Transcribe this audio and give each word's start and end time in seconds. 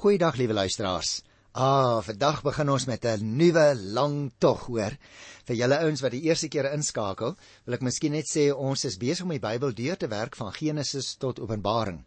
Goeiedag 0.00 0.36
liewe 0.36 0.54
luisteraars. 0.56 1.22
Ah, 1.52 1.98
vandag 2.06 2.44
begin 2.46 2.68
ons 2.70 2.84
met 2.86 3.04
'n 3.04 3.36
nuwe 3.36 3.74
lang 3.74 4.30
tog, 4.38 4.66
hoor. 4.66 4.96
Vir 5.44 5.56
julle 5.56 5.78
ouens 5.82 6.00
wat 6.00 6.12
die 6.12 6.22
eerste 6.22 6.48
keer 6.48 6.72
inskakel, 6.72 7.34
wil 7.64 7.74
ek 7.74 7.80
miskien 7.82 8.12
net 8.12 8.26
sê 8.30 8.54
ons 8.54 8.84
is 8.84 8.96
besig 8.96 9.24
om 9.24 9.30
die 9.30 9.40
Bybel 9.40 9.74
deur 9.74 9.96
te 9.96 10.06
werk 10.06 10.36
van 10.36 10.52
Genesis 10.52 11.16
tot 11.18 11.40
Openbaring. 11.40 12.04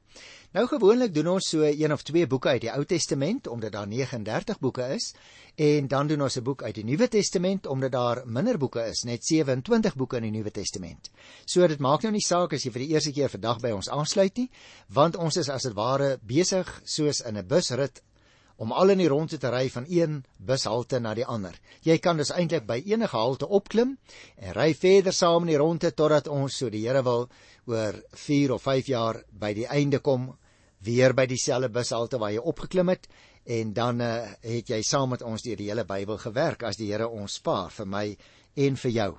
Nou 0.54 0.66
gewoonlik 0.68 1.14
doen 1.14 1.28
ons 1.28 1.50
so 1.50 1.64
een 1.64 1.92
of 1.92 2.04
twee 2.04 2.28
boeke 2.28 2.50
uit 2.50 2.62
die 2.62 2.72
Ou 2.72 2.86
Testament 2.86 3.48
omdat 3.48 3.72
daar 3.72 3.88
39 3.88 4.60
boeke 4.60 4.88
is 4.96 5.14
en 5.56 5.88
dan 5.88 6.08
doen 6.08 6.22
ons 6.22 6.38
'n 6.38 6.44
boek 6.44 6.64
uit 6.64 6.76
die 6.76 6.86
Nuwe 6.86 7.08
Testament 7.08 7.68
omdat 7.68 7.92
daar 7.92 8.22
minder 8.26 8.58
boeke 8.58 8.86
is, 8.88 9.04
net 9.04 9.26
27 9.26 9.96
boeke 9.96 10.18
in 10.18 10.24
die 10.24 10.32
Nuwe 10.32 10.52
Testament. 10.52 11.10
So 11.46 11.68
dit 11.68 11.80
maak 11.80 12.02
nou 12.04 12.12
nie 12.12 12.26
saak 12.26 12.54
as 12.54 12.64
jy 12.64 12.72
vir 12.72 12.82
die 12.82 12.94
eerste 12.94 13.12
keer 13.12 13.30
vandag 13.30 13.60
by 13.60 13.72
ons 13.72 13.90
aansluit 13.90 14.38
nie, 14.38 14.50
want 14.88 15.16
ons 15.16 15.38
is 15.38 15.50
as 15.50 15.64
dit 15.64 15.74
ware 15.74 16.18
besig 16.22 16.82
soos 16.86 17.20
in 17.20 17.38
'n 17.38 17.48
busrit 17.48 18.02
om 18.58 18.72
al 18.72 18.94
in 18.94 19.02
die 19.02 19.10
rondte 19.10 19.38
te 19.38 19.50
ry 19.50 19.70
van 19.70 19.86
een 19.90 20.20
bushalte 20.38 21.00
na 21.00 21.14
die 21.18 21.26
ander. 21.26 21.56
Jy 21.84 21.98
kan 21.98 22.18
dus 22.18 22.32
eintlik 22.32 22.68
by 22.68 22.80
enige 22.86 23.18
halte 23.18 23.48
opklim 23.48 23.98
en 24.38 24.54
ry 24.54 24.74
verder 24.78 25.14
saam 25.14 25.48
in 25.48 25.54
die 25.54 25.60
rondte 25.62 25.92
totdat 25.92 26.28
ons 26.28 26.58
so 26.58 26.70
die 26.70 26.86
Here 26.86 27.04
wil 27.04 27.28
oor 27.66 28.00
4 28.14 28.54
of 28.54 28.62
5 28.62 28.88
jaar 28.88 29.24
by 29.32 29.54
die 29.54 29.68
einde 29.68 30.00
kom 30.00 30.34
weer 30.84 31.14
by 31.16 31.26
dieselfde 31.26 31.72
bushalte 31.72 32.20
waar 32.20 32.34
jy 32.36 32.44
opgeklim 32.44 32.92
het 32.92 33.08
en 33.44 33.74
dan 33.74 34.02
uh, 34.02 34.14
het 34.44 34.70
jy 34.70 34.82
saam 34.84 35.12
met 35.12 35.24
ons 35.24 35.44
deur 35.44 35.60
die 35.60 35.70
hele 35.70 35.84
Bybel 35.88 36.18
gewerk 36.18 36.64
as 36.64 36.80
die 36.80 36.92
Here 36.92 37.10
ons 37.10 37.40
spaar 37.40 37.72
vir 37.72 37.88
my 37.88 38.06
en 38.56 38.78
vir 38.78 38.92
jou. 38.92 39.12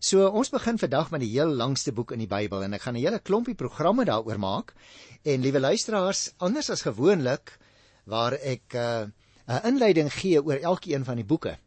So 0.00 0.28
ons 0.30 0.52
begin 0.52 0.78
vandag 0.80 1.10
met 1.12 1.20
die 1.20 1.32
heel 1.34 1.52
langste 1.52 1.92
boek 1.92 2.14
in 2.14 2.22
die 2.22 2.30
Bybel 2.30 2.64
en 2.64 2.76
ek 2.76 2.86
gaan 2.86 2.96
'n 2.96 3.04
hele 3.04 3.20
klompie 3.20 3.54
programme 3.54 4.04
daaroor 4.04 4.38
maak. 4.38 4.74
En 5.24 5.40
liewe 5.40 5.60
luisteraars, 5.60 6.32
anders 6.38 6.70
as 6.70 6.82
gewoonlik 6.82 7.58
waar 8.06 8.34
ek 8.38 8.74
eh, 8.74 9.06
'n 9.46 9.52
uh, 9.52 9.62
inleiding 9.68 10.10
gee 10.12 10.42
oor 10.42 10.58
elkeen 10.58 11.04
van 11.04 11.16
die 11.16 11.26
boeke, 11.26 11.58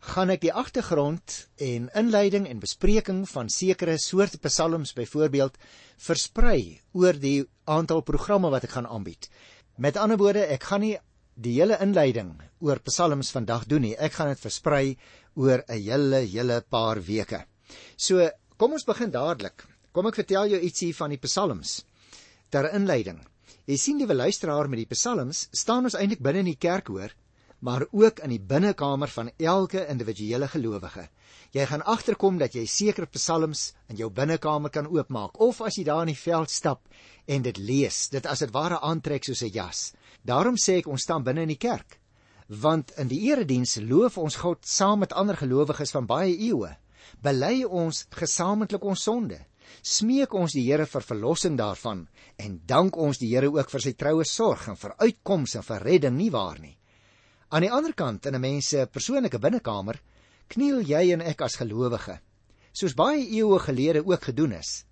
gaan 0.00 0.30
ek 0.30 0.40
die 0.40 0.52
agtergrond 0.52 1.48
en 1.56 1.90
inleiding 1.94 2.46
en 2.48 2.60
bespreking 2.62 3.26
van 3.28 3.48
sekere 3.48 3.98
soorte 3.98 4.38
psalms 4.38 4.94
byvoorbeeld 4.96 5.58
versprei 5.98 6.80
oor 6.92 7.12
die 7.12 7.44
aantal 7.64 8.00
programme 8.00 8.50
wat 8.50 8.64
ek 8.64 8.76
gaan 8.76 8.86
aanbied. 8.86 9.28
Met 9.76 9.96
ander 9.96 10.16
woorde, 10.16 10.46
ek 10.46 10.62
gaan 10.70 10.80
nie 10.80 10.96
die 11.34 11.54
hele 11.58 11.78
inleiding 11.82 12.32
oor 12.60 12.80
psalms 12.86 13.30
vandag 13.30 13.66
doen 13.70 13.82
nie. 13.82 13.96
Ek 13.96 14.12
gaan 14.12 14.32
dit 14.32 14.40
versprei 14.40 14.96
oor 15.34 15.64
'n 15.68 15.82
hele 15.82 16.24
hele 16.26 16.60
paar 16.60 17.00
weke. 17.02 17.44
So, 17.96 18.30
kom 18.56 18.72
ons 18.72 18.84
begin 18.84 19.10
dadelik. 19.10 19.64
Kom 19.92 20.06
ek 20.06 20.14
vertel 20.14 20.48
jou 20.48 20.60
ietsie 20.60 20.94
van 20.94 21.10
die 21.10 21.18
psalms 21.18 21.84
ter 22.50 22.70
inleiding. 22.74 23.20
Jy 23.68 23.76
sien 23.76 23.98
die 24.00 24.08
luisteraar 24.08 24.68
met 24.68 24.80
die 24.80 24.94
psalms 24.94 25.48
staan 25.52 25.84
ons 25.84 25.94
eintlik 25.94 26.24
binne 26.24 26.40
in 26.40 26.52
die 26.52 26.60
kerk 26.60 26.88
hoor 26.88 27.12
maar 27.58 27.86
ook 27.90 28.18
in 28.18 28.30
die 28.30 28.40
binnekamer 28.40 29.08
van 29.08 29.30
elke 29.36 29.86
individuele 29.86 30.48
gelowige. 30.48 31.08
Jy 31.50 31.66
gaan 31.66 31.82
agterkom 31.82 32.38
dat 32.38 32.54
jy 32.54 32.66
sekere 32.66 33.06
psalms 33.06 33.72
in 33.88 33.96
jou 33.96 34.10
binnekamer 34.10 34.70
kan 34.70 34.86
oopmaak 34.86 35.40
of 35.40 35.60
as 35.60 35.78
jy 35.78 35.84
daar 35.84 36.04
in 36.06 36.12
die 36.12 36.22
veld 36.22 36.50
stap 36.50 36.86
en 37.26 37.42
dit 37.42 37.58
lees, 37.58 38.08
dit 38.08 38.26
as 38.26 38.44
dit 38.44 38.52
ware 38.54 38.80
aantrek 38.80 39.24
soos 39.24 39.42
'n 39.42 39.52
jas. 39.52 39.92
Daarom 40.22 40.56
sê 40.56 40.78
ek 40.78 40.88
ons 40.88 41.02
staan 41.02 41.24
binne 41.24 41.42
in 41.42 41.48
die 41.48 41.56
kerk, 41.68 42.00
want 42.48 42.92
in 42.96 43.08
die 43.08 43.20
erediens 43.30 43.76
loof 43.76 44.18
ons 44.18 44.36
God 44.36 44.66
saam 44.66 44.98
met 44.98 45.12
ander 45.12 45.36
gelowiges 45.36 45.90
van 45.90 46.06
baie 46.06 46.36
eeue. 46.38 46.76
Bely 47.22 47.64
ons 47.64 48.06
gesamentlik 48.10 48.84
ons 48.84 49.02
sonde. 49.02 49.47
Smeek 49.82 50.34
ons 50.34 50.52
die 50.52 50.64
Here 50.66 50.86
vir 50.86 51.04
verlossing 51.04 51.56
daarvan 51.58 52.06
en 52.36 52.60
dank 52.66 52.96
ons 52.96 53.18
die 53.18 53.30
Here 53.34 53.50
ook 53.50 53.70
vir 53.70 53.84
sy 53.84 53.92
troue 53.92 54.24
sorg 54.24 54.68
en 54.68 54.76
vir 54.76 54.94
uitkomste 54.98 55.58
en 55.58 55.66
vir 55.66 55.84
redding 55.84 56.16
nie 56.16 56.30
waar 56.30 56.58
nie. 56.60 56.76
Aan 57.48 57.64
die 57.64 57.72
ander 57.72 57.94
kant 57.94 58.26
in 58.26 58.34
'n 58.34 58.40
mens 58.40 58.68
se 58.68 58.86
persoonlike 58.86 59.38
binnekamer 59.38 60.00
kniel 60.48 60.80
jy 60.80 61.12
en 61.12 61.20
ek 61.20 61.40
as 61.40 61.56
gelowige, 61.56 62.20
soos 62.72 62.94
baie 62.94 63.24
eeue 63.24 63.58
gelede 63.58 64.04
ook 64.04 64.22
gedoen 64.22 64.52
is. 64.52 64.84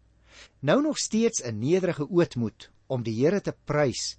Nou 0.61 0.83
nog 0.83 0.99
steeds 0.99 1.43
'n 1.43 1.59
nederige 1.59 2.07
ootmoed 2.11 2.71
om 2.87 3.03
die 3.03 3.15
Here 3.15 3.41
te 3.41 3.53
prys, 3.53 4.17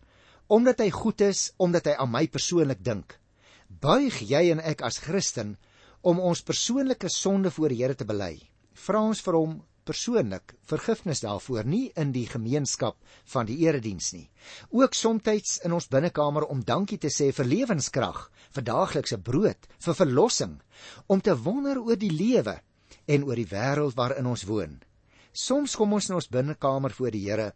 omdat 0.48 0.80
hy 0.80 0.90
goed 0.90 1.22
is, 1.22 1.54
omdat 1.58 1.86
hy 1.86 1.96
aan 1.98 2.12
my 2.12 2.28
persoonlik 2.28 2.84
dink. 2.84 3.20
Buig 3.68 4.20
jy 4.20 4.52
en 4.52 4.60
ek 4.60 4.82
as 4.82 4.98
Christen 4.98 5.58
om 6.02 6.20
ons 6.20 6.44
persoonlike 6.44 7.10
sonde 7.10 7.52
voor 7.52 7.70
die 7.70 7.82
Here 7.84 7.96
te 7.96 8.06
bely. 8.06 8.40
Vra 8.74 9.02
ons 9.02 9.22
vir 9.22 9.34
hom 9.34 9.64
persoonlik 9.88 10.54
vergifnis 10.68 11.24
daarvoor 11.24 11.66
nie 11.66 11.88
in 11.96 12.12
die 12.16 12.26
gemeenskap 12.28 12.98
van 13.34 13.48
die 13.50 13.58
erediens 13.66 14.12
nie. 14.14 14.28
Ook 14.70 14.94
soms 14.94 15.60
in 15.66 15.74
ons 15.74 15.88
binnekamer 15.88 16.46
om 16.46 16.64
dankie 16.64 16.98
te 16.98 17.12
sê 17.14 17.32
vir 17.32 17.48
lewenskrag 17.48 18.20
vir 18.56 18.68
daaglikse 18.68 19.18
brood 19.18 19.70
vir 19.86 20.00
verlossing 20.02 20.58
om 21.08 21.22
te 21.22 21.36
wonder 21.36 21.80
oor 21.80 21.98
die 21.98 22.12
lewe 22.12 22.60
en 23.08 23.24
oor 23.24 23.40
die 23.40 23.50
wêreld 23.50 23.96
waarin 23.96 24.28
ons 24.28 24.46
woon. 24.48 24.80
Soms 25.34 25.76
kom 25.78 25.94
ons 25.94 26.10
in 26.10 26.18
ons 26.18 26.30
binnekamer 26.34 26.92
voor 26.92 27.12
die 27.14 27.26
Here 27.30 27.52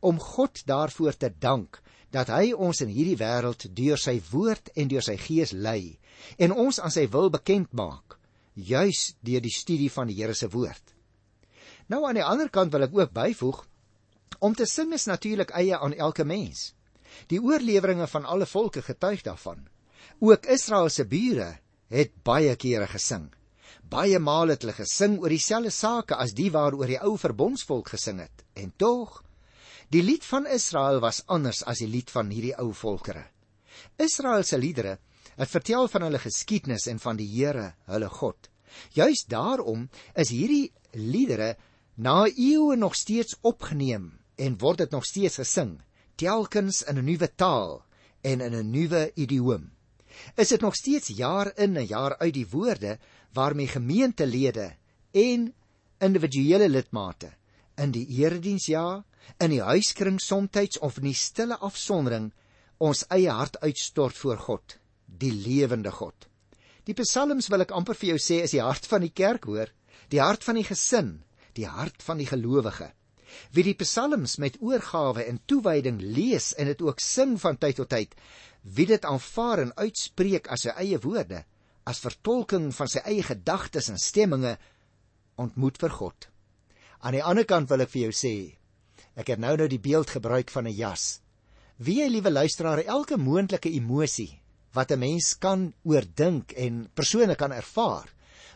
om 0.00 0.18
God 0.20 0.62
daarvoor 0.66 1.16
te 1.16 1.30
dank 1.30 1.80
dat 2.12 2.28
hy 2.28 2.52
ons 2.52 2.82
in 2.84 2.90
hierdie 2.92 3.16
wêreld 3.16 3.68
deur 3.76 4.00
sy 4.00 4.18
woord 4.30 4.72
en 4.76 4.90
deur 4.90 5.04
sy 5.04 5.16
gees 5.16 5.52
lei 5.52 5.98
en 6.38 6.52
ons 6.52 6.80
aan 6.80 6.92
sy 6.92 7.06
wil 7.12 7.30
bekend 7.32 7.72
maak 7.72 8.18
juis 8.54 9.14
deur 9.24 9.40
die 9.40 9.54
studie 9.54 9.90
van 9.90 10.10
die 10.10 10.18
Here 10.20 10.36
se 10.36 10.50
woord 10.52 10.92
Nou 11.92 12.06
aan 12.08 12.16
die 12.16 12.24
ander 12.24 12.48
kant 12.48 12.72
wil 12.72 12.86
ek 12.86 12.94
ook 12.96 13.12
byvoeg 13.12 13.60
om 14.42 14.54
te 14.58 14.66
sing 14.66 14.94
is 14.96 15.04
natuurlik 15.06 15.52
eie 15.54 15.76
aan 15.76 15.92
elke 15.94 16.24
mens. 16.26 16.72
Die 17.30 17.38
oorleweringe 17.38 18.08
van 18.10 18.24
alle 18.24 18.46
volke 18.48 18.82
getuig 18.82 19.20
daarvan. 19.22 19.68
Ook 20.18 20.48
Israel 20.50 20.88
se 20.90 21.04
bure 21.06 21.50
het 21.92 22.14
baie 22.24 22.56
kere 22.56 22.88
gesing. 22.90 23.28
Baie 23.92 24.18
male 24.18 24.56
het 24.56 24.64
hulle 24.64 24.74
gesing 24.74 25.18
oor 25.20 25.30
dieselfde 25.30 25.70
sake 25.70 26.16
as 26.16 26.34
die 26.34 26.48
waaroor 26.50 26.88
die 26.90 26.98
ou 26.98 27.12
verbondsvolk 27.20 27.92
gesing 27.94 28.22
het. 28.24 28.44
En 28.56 28.72
tog, 28.80 29.20
die 29.92 30.02
lied 30.02 30.24
van 30.24 30.48
Israel 30.48 31.02
was 31.04 31.22
anders 31.26 31.62
as 31.68 31.84
die 31.84 31.90
lied 31.92 32.10
van 32.10 32.32
hierdie 32.32 32.56
ou 32.58 32.72
volkere. 32.74 33.28
Israel 34.00 34.42
se 34.42 34.58
liedere 34.58 34.96
het 35.36 35.52
vertel 35.52 35.86
van 35.92 36.08
hulle 36.08 36.18
geskiedenis 36.22 36.88
en 36.88 36.98
van 36.98 37.20
die 37.20 37.28
Here, 37.28 37.74
hulle 37.92 38.08
God. 38.08 38.48
Juist 38.96 39.28
daarom 39.28 39.90
is 40.16 40.32
hierdie 40.32 40.72
liedere 40.96 41.54
na 41.94 42.26
eeue 42.26 42.76
nog 42.76 42.94
steeds 42.94 43.36
opgeneem 43.40 44.12
en 44.34 44.58
word 44.58 44.78
dit 44.78 44.90
nog 44.90 45.04
steeds 45.04 45.36
gesing, 45.36 45.80
telkens 46.14 46.82
in 46.82 46.98
'n 46.98 47.04
nuwe 47.04 47.28
taal 47.34 47.84
en 48.20 48.40
in 48.40 48.54
'n 48.54 48.70
nuwe 48.70 49.12
idioom. 49.14 49.70
Is 50.36 50.48
dit 50.48 50.60
nog 50.60 50.74
steeds 50.74 51.08
jaar 51.08 51.52
in 51.56 51.76
en 51.76 51.86
jaar 51.86 52.18
uit 52.18 52.34
die 52.34 52.46
woorde 52.50 52.98
waarmee 53.32 53.66
gemeentelede 53.66 54.76
en 55.10 55.54
individuele 55.98 56.68
lidmate 56.68 57.32
in 57.74 57.90
die 57.90 58.06
erediens 58.06 58.66
ja, 58.66 59.04
in 59.38 59.50
die 59.50 59.62
huiskring 59.62 60.20
soms 60.20 60.78
of 60.78 60.96
in 60.96 61.08
die 61.10 61.14
stille 61.14 61.56
afsondering 61.56 62.32
ons 62.78 63.04
eie 63.08 63.30
hart 63.30 63.60
uitstort 63.62 64.16
voor 64.16 64.38
God, 64.38 64.78
die 65.06 65.32
lewende 65.32 65.90
God. 65.90 66.28
Die 66.84 66.94
psalms 66.94 67.48
wil 67.48 67.62
ek 67.62 67.70
amper 67.70 67.94
vir 67.94 68.14
jou 68.14 68.18
sê 68.18 68.42
is 68.42 68.50
die 68.56 68.62
hart 68.62 68.88
van 68.90 69.04
die 69.04 69.14
kerk 69.14 69.44
hoor, 69.46 69.70
die 70.10 70.20
hart 70.20 70.42
van 70.44 70.58
die 70.58 70.66
gesin, 70.66 71.22
die 71.58 71.68
hart 71.68 72.02
van 72.02 72.20
die 72.20 72.28
gelowige. 72.28 72.90
Wie 73.52 73.64
die 73.64 73.76
psalms 73.80 74.36
met 74.42 74.58
oorgawe 74.60 75.24
en 75.24 75.40
toewyding 75.48 76.00
lees 76.02 76.52
en 76.60 76.68
dit 76.68 76.82
ook 76.82 77.00
sing 77.00 77.38
van 77.40 77.56
tyd 77.56 77.78
tot 77.80 77.90
tyd, 77.92 78.14
wie 78.62 78.86
dit 78.86 79.04
aanvaar 79.04 79.64
en 79.64 79.72
uitspreek 79.76 80.50
as 80.52 80.66
sy 80.66 80.74
eie 80.84 81.00
woorde, 81.02 81.42
as 81.88 82.02
vertolking 82.04 82.70
van 82.76 82.90
sy 82.90 83.02
eie 83.08 83.24
gedagtes 83.26 83.88
en 83.90 83.98
stemminge, 83.98 84.56
ontmoet 85.40 85.80
vir 85.80 85.96
God. 85.96 86.28
Aan 87.02 87.16
die 87.16 87.24
ander 87.24 87.48
kant 87.48 87.70
wil 87.72 87.82
ek 87.82 87.90
vir 87.94 88.04
jou 88.06 88.12
sê, 88.14 88.34
ek 89.18 89.32
het 89.32 89.42
nou 89.42 89.56
nou 89.58 89.66
die 89.68 89.82
beeld 89.82 90.12
gebruik 90.12 90.52
van 90.54 90.68
'n 90.68 90.76
jas. 90.76 91.20
Wie 91.78 91.98
jy 92.00 92.08
liewe 92.08 92.30
luisteraar, 92.30 92.84
elke 92.84 93.16
moontlike 93.16 93.70
emosie 93.72 94.40
wat 94.72 94.92
'n 94.92 94.98
mens 94.98 95.34
kan 95.38 95.74
oordink 95.82 96.52
en 96.52 96.88
persone 96.94 97.34
kan 97.34 97.52
ervaar, 97.52 98.08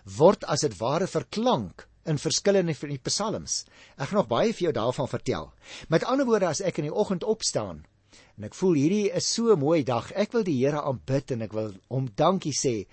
word 0.04 0.44
as 0.44 0.60
dit 0.60 0.78
ware 0.78 1.06
verklank 1.06 1.88
in 2.06 2.18
verskillende 2.18 2.74
van 2.74 2.92
die 2.94 3.02
psalms. 3.08 3.64
Ek 3.96 4.10
gaan 4.10 4.20
nog 4.22 4.30
baie 4.30 4.52
vir 4.52 4.68
jou 4.68 4.72
daarvan 4.76 5.10
vertel. 5.10 5.52
Met 5.88 6.04
ander 6.04 6.26
woorde, 6.26 6.50
as 6.50 6.60
ek 6.60 6.78
in 6.80 6.88
die 6.88 6.94
oggend 6.94 7.24
opstaan 7.24 7.84
en 8.36 8.44
ek 8.44 8.56
voel 8.56 8.74
hierdie 8.76 9.10
is 9.16 9.26
so 9.32 9.52
'n 9.52 9.60
mooi 9.60 9.82
dag, 9.84 10.12
ek 10.12 10.32
wil 10.32 10.44
die 10.44 10.58
Here 10.58 10.82
aanbid 10.82 11.30
en 11.32 11.42
ek 11.42 11.52
wil 11.52 11.72
hom 11.88 12.08
dankie 12.16 12.52
sê, 12.52 12.86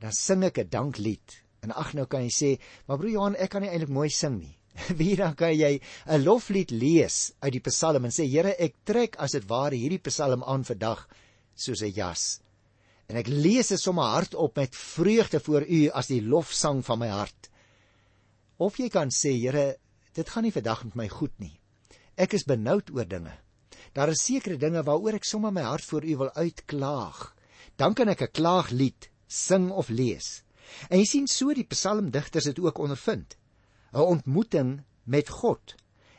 dan 0.00 0.12
sing 0.12 0.42
ek 0.44 0.58
'n 0.58 0.68
danklied. 0.68 1.42
En 1.62 1.70
ag 1.70 1.94
nou 1.94 2.06
kan 2.06 2.22
jy 2.22 2.30
sê, 2.30 2.60
maar 2.86 2.98
broer 2.98 3.12
Johan, 3.12 3.36
ek 3.36 3.50
kan 3.50 3.62
nie 3.62 3.70
eintlik 3.70 3.88
mooi 3.88 4.08
sing 4.10 4.40
nie. 4.40 4.58
Wie 4.98 5.16
dan 5.16 5.34
kan 5.34 5.54
jy 5.54 5.80
'n 6.06 6.24
loflied 6.24 6.70
lees 6.70 7.32
uit 7.40 7.52
die 7.52 7.60
Psalm 7.60 8.04
en 8.04 8.10
sê 8.10 8.26
Here, 8.26 8.54
ek 8.58 8.84
trek 8.84 9.16
as 9.18 9.32
dit 9.32 9.44
ware 9.48 9.76
hierdie 9.76 10.02
Psalm 10.02 10.42
aan 10.42 10.64
vandag 10.64 11.06
soos 11.54 11.82
'n 11.82 11.92
jas. 11.92 12.40
En 13.08 13.16
ek 13.16 13.28
lees 13.28 13.68
dit 13.68 13.80
sommer 13.80 14.08
hardop 14.08 14.56
met 14.56 14.76
vreugde 14.76 15.40
voor 15.40 15.66
U 15.68 15.88
as 15.90 16.08
die 16.08 16.22
lofsang 16.22 16.84
van 16.84 16.98
my 16.98 17.08
hart. 17.08 17.51
Of 18.58 18.78
jy 18.78 18.88
kan 18.88 19.10
sê, 19.10 19.32
Here, 19.40 19.76
dit 20.14 20.28
gaan 20.28 20.42
nie 20.42 20.52
vandag 20.52 20.84
met 20.84 20.94
my 20.94 21.08
goed 21.08 21.32
nie. 21.38 21.60
Ek 22.16 22.34
is 22.34 22.44
benoud 22.44 22.90
oor 22.90 23.08
dinge. 23.08 23.32
daar 23.92 24.08
is 24.08 24.24
sekere 24.24 24.56
dinge 24.56 24.82
waaroor 24.86 25.18
ek 25.18 25.26
sommer 25.28 25.52
my 25.52 25.64
hart 25.66 25.84
voor 25.84 26.04
U 26.04 26.16
wil 26.22 26.30
uitklaag, 26.32 27.34
dan 27.76 27.94
kan 27.94 28.08
ek 28.08 28.22
'n 28.22 28.32
klaaglied 28.32 29.10
sing 29.26 29.70
of 29.70 29.88
lees. 29.88 30.42
En 30.88 30.98
jy 30.98 31.04
sien 31.04 31.26
so 31.26 31.52
die 31.52 31.68
psalmdigters 31.68 32.44
dit 32.44 32.58
ook 32.58 32.78
ondervind. 32.78 33.36
'n 33.92 34.00
Ontmoeting 34.00 34.84
met 35.04 35.28
God 35.28 35.74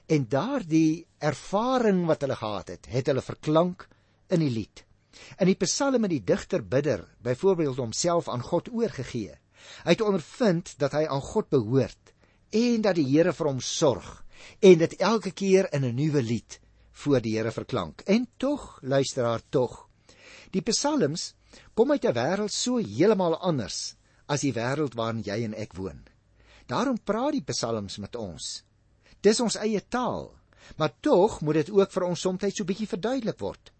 en 0.07 0.27
daardie 0.27 1.07
ervaring 1.17 2.05
wat 2.05 2.21
hulle 2.21 2.35
gehad 2.35 2.67
het, 2.67 2.85
het 2.85 3.07
hulle 3.07 3.21
verklank 3.21 3.87
in 4.29 4.39
die 4.39 4.49
lied. 4.49 4.85
In 5.39 5.47
die 5.47 5.55
psalme 5.55 6.07
die 6.07 6.23
digter 6.23 6.61
bidder 6.61 7.07
byvoorbeeld 7.21 7.77
homself 7.77 8.29
aan 8.29 8.41
God 8.41 8.69
oorgegee. 8.69 9.37
Hy 9.83 9.89
het 9.89 10.01
ondervind 10.01 10.77
dat 10.77 10.91
hy 10.91 11.05
aan 11.05 11.21
God 11.21 11.49
behoort 11.49 12.12
en 12.53 12.83
dat 12.85 12.97
die 12.99 13.07
Here 13.09 13.33
vir 13.33 13.49
hom 13.49 13.61
sorg 13.61 14.09
en 14.61 14.77
dit 14.81 14.93
elke 15.01 15.31
keer 15.31 15.69
in 15.73 15.85
'n 15.85 15.95
nuwe 15.95 16.21
lied 16.21 16.59
voor 17.03 17.21
die 17.21 17.37
Here 17.37 17.51
verklank. 17.51 18.01
En 18.05 18.27
tog, 18.37 18.79
luisteraar, 18.81 19.41
tog. 19.49 19.89
Die 20.51 20.61
psalms 20.61 21.33
kom 21.73 21.91
uit 21.91 22.05
'n 22.05 22.13
wêreld 22.13 22.51
so 22.51 22.77
heeltemal 22.77 23.37
anders 23.37 23.95
as 24.27 24.41
die 24.41 24.53
wêreld 24.53 24.93
waarin 24.93 25.23
jy 25.23 25.43
en 25.43 25.53
ek 25.53 25.73
woon. 25.73 26.05
Daarom 26.67 26.97
praat 27.03 27.31
die 27.31 27.43
psalms 27.43 27.97
met 27.97 28.15
ons. 28.15 28.63
Dis 29.21 29.39
ons 29.39 29.55
eie 29.55 29.81
taal, 29.89 30.33
maar 30.77 30.93
tog 31.01 31.41
moet 31.41 31.53
dit 31.53 31.69
ook 31.69 31.91
vir 31.91 32.03
ons 32.03 32.21
soms 32.21 32.55
so 32.55 32.63
bietjie 32.63 32.87
verduidelik 32.87 33.39
word. 33.39 33.71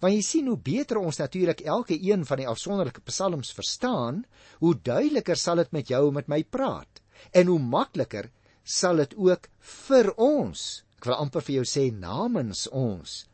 Want 0.00 0.14
jy 0.14 0.22
sien 0.22 0.46
hoe 0.46 0.58
beter 0.58 0.98
ons 0.98 1.16
natuurlik 1.16 1.60
elke 1.60 1.98
een 2.02 2.24
van 2.24 2.36
die 2.36 2.48
afsonderlike 2.48 3.00
psalms 3.00 3.52
verstaan, 3.52 4.24
hoe 4.58 4.74
duideliker 4.74 5.36
sal 5.36 5.56
dit 5.56 5.72
met 5.72 5.88
jou 5.88 6.08
en 6.08 6.14
met 6.14 6.28
my 6.28 6.44
praat 6.44 7.00
en 7.32 7.46
hoe 7.46 7.58
makliker 7.58 8.30
sal 8.64 8.96
dit 8.96 9.14
ook 9.16 9.48
vir 9.88 10.12
ons, 10.16 10.84
ek 10.98 11.08
wil 11.08 11.20
amper 11.24 11.44
vir 11.46 11.54
jou 11.60 11.66
sê 11.68 11.88
namens 11.94 12.66
ons 12.68 13.24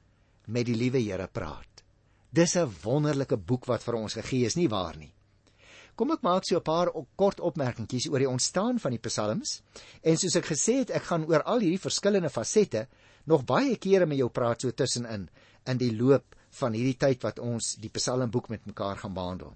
met 0.46 0.66
die 0.66 0.76
liewe 0.76 1.00
Here 1.00 1.26
praat. 1.26 1.82
Dis 2.30 2.56
'n 2.56 2.70
wonderlike 2.82 3.36
boek 3.36 3.66
wat 3.66 3.82
vir 3.82 3.94
ons 3.94 4.14
gegee 4.14 4.46
is, 4.46 4.56
nie 4.56 4.68
waar 4.68 4.96
nie? 4.96 5.12
Kom 5.94 6.10
ek 6.10 6.22
maak 6.22 6.44
so 6.44 6.56
'n 6.56 6.62
paar 6.62 6.90
kort 7.16 7.40
opmerkingies 7.40 8.08
oor 8.10 8.18
die 8.18 8.28
ontstaan 8.28 8.78
van 8.78 8.90
die 8.90 8.98
psalms 8.98 9.62
en 10.02 10.16
soos 10.16 10.36
ek 10.36 10.46
gesê 10.46 10.78
het, 10.78 10.90
ek 10.90 11.02
gaan 11.02 11.24
oor 11.24 11.42
al 11.42 11.60
hierdie 11.60 11.86
verskillende 11.86 12.30
fasette 12.30 12.88
nog 13.26 13.44
baie 13.44 13.76
kere 13.76 14.06
met 14.06 14.18
jou 14.18 14.28
praat 14.28 14.60
so 14.60 14.70
tussenin 14.70 15.28
in 15.66 15.78
die 15.78 15.92
loop 15.92 16.34
van 16.50 16.72
hierdie 16.72 16.98
tyd 16.98 17.22
wat 17.22 17.38
ons 17.38 17.76
die 17.76 17.90
psalmboek 17.90 18.48
met 18.48 18.66
mekaar 18.66 18.96
gaan 18.96 19.14
behandel. 19.14 19.54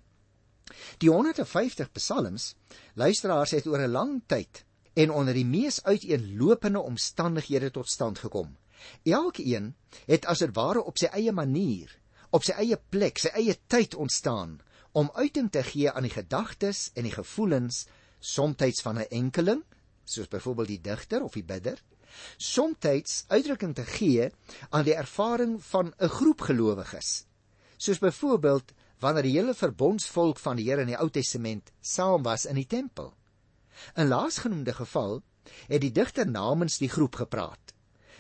Die 0.99 1.11
150 1.11 1.93
psalms 1.93 2.55
luisteraars 2.95 3.51
het 3.51 3.67
oor 3.67 3.81
'n 3.81 3.91
lang 3.91 4.23
tyd 4.27 4.65
en 4.95 5.11
onder 5.11 5.35
die 5.35 5.47
mees 5.47 5.83
uiteenlopende 5.83 6.81
omstandighede 6.81 7.71
tot 7.71 7.89
stand 7.89 8.19
gekom. 8.19 8.57
Elkeen 9.03 9.75
het 10.07 10.27
as 10.27 10.39
dit 10.39 10.55
ware 10.55 10.83
op 10.83 10.99
sy 10.99 11.07
eie 11.07 11.33
manier, 11.33 11.99
op 12.31 12.43
sy 12.43 12.53
eie 12.53 12.79
plek, 12.91 13.19
sy 13.19 13.29
eie 13.29 13.57
tyd 13.67 13.95
ontstaan 13.95 14.59
om 14.93 15.11
uiting 15.15 15.51
te 15.51 15.63
gee 15.63 15.91
aan 15.91 16.03
die 16.03 16.15
gedagtes 16.15 16.91
en 16.95 17.07
die 17.07 17.15
gevoelens 17.15 17.87
soms 18.19 18.83
van 18.83 18.99
'n 18.99 19.11
enkeling, 19.11 19.63
soos 20.05 20.29
byvoorbeeld 20.29 20.69
die 20.69 20.81
digter 20.81 21.23
of 21.23 21.33
die 21.33 21.45
bidder, 21.45 21.83
soms 22.37 23.25
uitdrukking 23.29 23.75
te 23.75 23.85
gee 23.85 24.31
aan 24.71 24.85
die 24.85 24.95
ervaring 24.95 25.65
van 25.65 25.95
'n 25.99 26.09
groep 26.09 26.41
gelowiges, 26.41 27.25
soos 27.77 27.99
byvoorbeeld 27.99 28.73
wanneer 28.99 29.23
die 29.23 29.37
hele 29.37 29.55
verbondsvolk 29.55 30.39
van 30.43 30.59
die 30.59 30.67
Here 30.69 30.83
in 30.83 30.93
die 30.93 30.99
Ou 30.99 31.09
Testament 31.11 31.73
saam 31.81 32.23
was 32.23 32.47
in 32.47 32.59
die 32.59 32.67
tempel. 32.67 33.13
In 33.97 34.09
laasgenoemde 34.09 34.75
geval 34.75 35.21
het 35.69 35.81
die 35.81 35.93
digter 35.95 36.27
namens 36.29 36.79
die 36.79 36.91
groep 36.91 37.15
gepraat. 37.15 37.75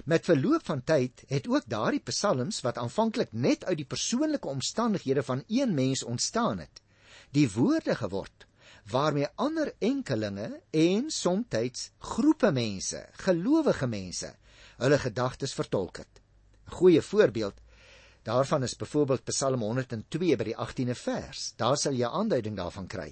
Met 0.04 0.24
verloop 0.24 0.64
van 0.66 0.84
tyd 0.84 1.24
het 1.26 1.48
ook 1.48 1.66
daardie 1.66 2.02
psalms 2.06 2.60
wat 2.62 2.78
aanvanklik 2.78 3.32
net 3.32 3.64
uit 3.64 3.76
die 3.82 3.88
persoonlike 3.88 4.48
omstandighede 4.48 5.22
van 5.22 5.42
een 5.48 5.74
mens 5.74 6.04
ontstaan 6.04 6.58
het, 6.58 6.82
die 7.30 7.50
woorde 7.50 7.94
geword 7.94 8.46
waarmee 8.88 9.28
ander 9.34 9.74
enkelinge 9.78 10.60
en 10.70 11.10
soms 11.10 11.90
groepe 11.98 12.52
mense, 12.52 13.08
gelowige 13.12 13.86
mense, 13.86 14.34
hulle 14.78 14.98
gedagtes 14.98 15.52
vertolk 15.54 15.96
het. 15.96 16.22
'n 16.68 16.70
Goeie 16.70 17.02
voorbeeld 17.02 17.60
daarvan 18.28 18.62
is 18.66 18.76
byvoorbeeld 18.76 19.24
Psalm 19.30 19.64
102 19.64 20.36
by 20.36 20.46
die 20.50 20.56
18de 20.56 20.96
vers. 20.98 21.52
Daar 21.56 21.76
sal 21.80 21.96
jy 21.96 22.08
aanduiding 22.08 22.56
daarvan 22.56 22.86
kry. 22.86 23.10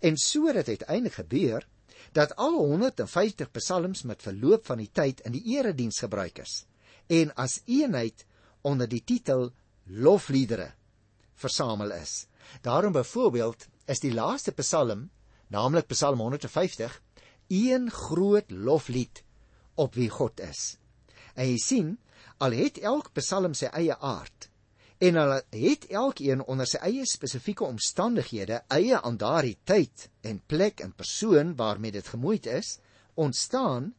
En 0.00 0.16
so 0.16 0.46
het 0.46 0.66
dit 0.66 0.68
uiteindelik 0.82 1.20
gebeur 1.22 1.66
dat 2.12 2.34
al 2.36 2.56
150 2.58 3.50
psalms 3.50 4.02
met 4.02 4.22
verloop 4.22 4.66
van 4.66 4.80
die 4.80 4.90
tyd 4.92 5.20
in 5.28 5.34
die 5.36 5.44
erediens 5.56 5.98
gebruik 6.00 6.38
is 6.42 6.64
en 7.06 7.30
as 7.38 7.60
eenheid 7.70 8.24
onder 8.66 8.88
die 8.90 9.02
titel 9.04 9.50
lofliedere 9.86 10.72
versamel 11.34 11.92
is. 11.94 12.26
Daarom 12.62 12.92
byvoorbeeld 12.92 13.66
is 13.86 14.00
die 14.02 14.14
laaste 14.14 14.52
psalm, 14.58 15.10
naamlik 15.52 15.86
Psalm 15.86 16.18
150, 16.18 17.02
een 17.48 17.90
groot 17.90 18.50
loflied 18.50 19.22
op 19.74 19.94
wie 19.94 20.10
God 20.10 20.40
is. 20.40 20.78
En 21.34 21.46
jy 21.46 21.58
sien, 21.62 21.94
al 22.42 22.56
het 22.56 22.80
elk 22.82 23.12
psalm 23.14 23.54
sy 23.54 23.70
eie 23.70 23.94
aard, 23.94 24.48
en 24.98 25.14
hulle 25.20 25.42
het 25.52 25.86
elkeen 25.92 26.42
onder 26.48 26.68
sy 26.68 26.80
eie 26.88 27.04
spesifieke 27.08 27.64
omstandighede 27.64 28.62
eie 28.72 28.96
aan 28.96 29.18
daardie 29.20 29.58
tyd 29.68 30.08
en 30.24 30.40
plek 30.48 30.80
en 30.80 30.94
persoon 30.96 31.52
waarmee 31.56 31.92
dit 31.92 32.08
gemoeid 32.08 32.46
is 32.46 32.78
ontstaan 33.14 33.92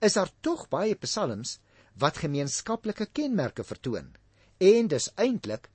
is 0.00 0.16
daar 0.16 0.30
tog 0.40 0.68
baie 0.72 0.94
psalms 0.94 1.58
wat 2.00 2.22
gemeenskaplike 2.24 3.10
kenmerke 3.12 3.64
vertoon 3.64 4.14
en 4.58 4.88
dus 4.88 5.10
eintlik 5.14 5.68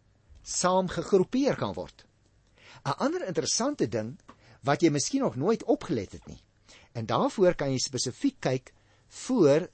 saamgegroepeer 0.43 1.55
kan 1.55 1.73
word. 1.73 2.05
'n 2.83 2.97
ander 2.97 3.27
interessante 3.27 3.87
ding 3.87 4.17
wat 4.61 4.81
jy 4.81 4.89
miskien 4.89 5.21
nog 5.21 5.35
nooit 5.35 5.63
opgelet 5.63 6.11
het 6.11 6.25
nie 6.27 6.41
en 6.93 7.05
daarvoor 7.05 7.55
kan 7.55 7.71
jy 7.71 7.77
spesifiek 7.77 8.39
kyk 8.39 8.73
voor 9.25 9.69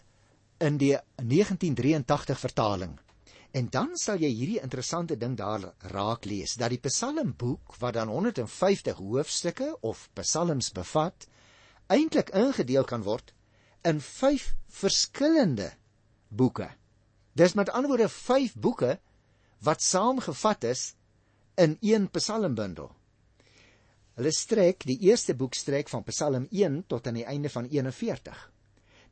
in 0.59 0.77
die 0.77 0.97
1983 1.15 2.39
vertaling 2.39 2.99
En 3.51 3.69
dan 3.73 3.95
sal 3.97 4.21
jy 4.21 4.29
hierdie 4.29 4.61
interessante 4.61 5.17
ding 5.17 5.33
daar 5.37 5.63
raak 5.89 6.27
lees 6.29 6.53
dat 6.61 6.69
die 6.69 6.81
Psalmboek 6.83 7.79
wat 7.81 7.95
dan 7.97 8.11
150 8.13 8.99
hoofstukke 9.01 9.71
of 9.81 10.09
psalms 10.13 10.69
bevat, 10.75 11.25
eintlik 11.89 12.29
ingedeel 12.37 12.85
kan 12.85 13.01
word 13.03 13.33
in 13.89 14.01
5 14.01 14.53
verskillende 14.81 15.71
boeke. 16.29 16.69
Dis 17.33 17.55
met 17.57 17.71
ander 17.73 17.89
woorde 17.89 18.09
5 18.09 18.53
boeke 18.53 18.99
wat 19.65 19.81
saamgevat 19.81 20.63
is 20.69 20.93
in 21.57 21.77
een 21.81 22.09
psalmbundel. 22.13 22.91
Hulle 24.19 24.31
strek 24.35 24.83
die 24.85 24.99
eerste 25.07 25.33
boek 25.33 25.55
strek 25.55 25.89
van 25.89 26.03
Psalm 26.03 26.45
1 26.51 26.83
tot 26.91 27.07
aan 27.07 27.17
die 27.17 27.25
einde 27.25 27.49
van 27.49 27.65
41. 27.65 28.39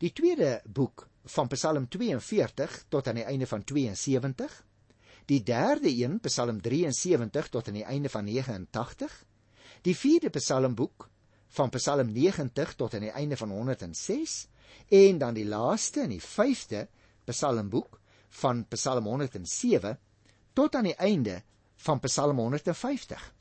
Die 0.03 0.11
tweede 0.13 0.61
boek 0.65 1.07
van 1.27 1.47
Psalm 1.47 1.87
42 1.87 2.85
tot 2.89 3.07
aan 3.07 3.19
die 3.19 3.27
einde 3.27 3.47
van 3.47 3.63
72. 3.63 4.65
Die 5.27 5.43
derde 5.43 5.91
een, 5.91 6.19
Psalm 6.19 6.61
73 6.61 7.49
tot 7.49 7.67
aan 7.67 7.73
die 7.73 7.83
einde 7.83 8.09
van 8.09 8.23
89. 8.23 9.25
Die 9.81 9.95
vierde 9.95 10.29
Psalmboek 10.29 11.09
van 11.47 11.69
Psalm 11.69 12.11
90 12.11 12.75
tot 12.75 12.93
aan 12.93 13.05
die 13.07 13.11
einde 13.11 13.37
van 13.37 13.51
106 13.51 14.47
en 14.87 15.17
dan 15.17 15.33
die 15.33 15.45
laaste 15.45 16.01
en 16.01 16.09
die 16.15 16.21
vyfde 16.23 16.87
Psalmboek 17.25 17.99
van 18.29 18.65
Psalm 18.67 19.05
107 19.05 19.99
tot 20.53 20.75
aan 20.75 20.83
die 20.83 20.95
einde 20.95 21.41
van 21.75 21.99
Psalm 21.99 22.37
150. 22.37 23.33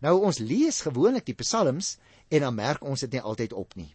Nou 0.00 0.20
ons 0.24 0.38
lees 0.38 0.80
gewoonlik 0.80 1.26
die 1.26 1.36
psalms 1.38 1.96
en 2.28 2.40
dan 2.46 2.54
merk 2.54 2.84
ons 2.84 3.00
dit 3.04 3.12
nie 3.12 3.20
altyd 3.20 3.52
op 3.52 3.74
nie. 3.76 3.90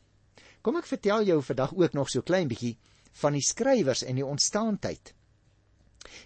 Kom 0.61 0.77
ek 0.79 0.87
vertel 0.89 1.25
jou 1.27 1.39
vandag 1.43 1.73
ook 1.75 1.93
nog 1.93 2.09
so 2.11 2.21
klein 2.21 2.47
bietjie 2.51 2.77
van 3.21 3.33
die 3.33 3.45
skrywers 3.45 4.03
en 4.03 4.15
die 4.15 4.25
ontstaantyd. 4.25 5.13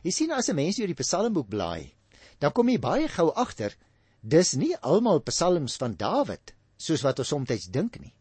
Jy 0.03 0.12
sien 0.12 0.31
as 0.31 0.50
'n 0.50 0.55
mens 0.55 0.77
deur 0.77 0.88
die 0.88 1.03
Psalmboek 1.03 1.50
blaai, 1.50 1.93
dan 2.39 2.51
kom 2.51 2.69
jy 2.69 2.79
baie 2.79 3.07
gou 3.07 3.31
agter 3.36 3.75
dis 4.21 4.53
nie 4.53 4.75
almal 4.81 5.21
psalms 5.21 5.77
van 5.77 5.95
Dawid 5.98 6.53
soos 6.77 7.03
wat 7.03 7.19
ons 7.19 7.27
soms 7.27 7.67
dink 7.69 8.00
nie. 8.00 8.13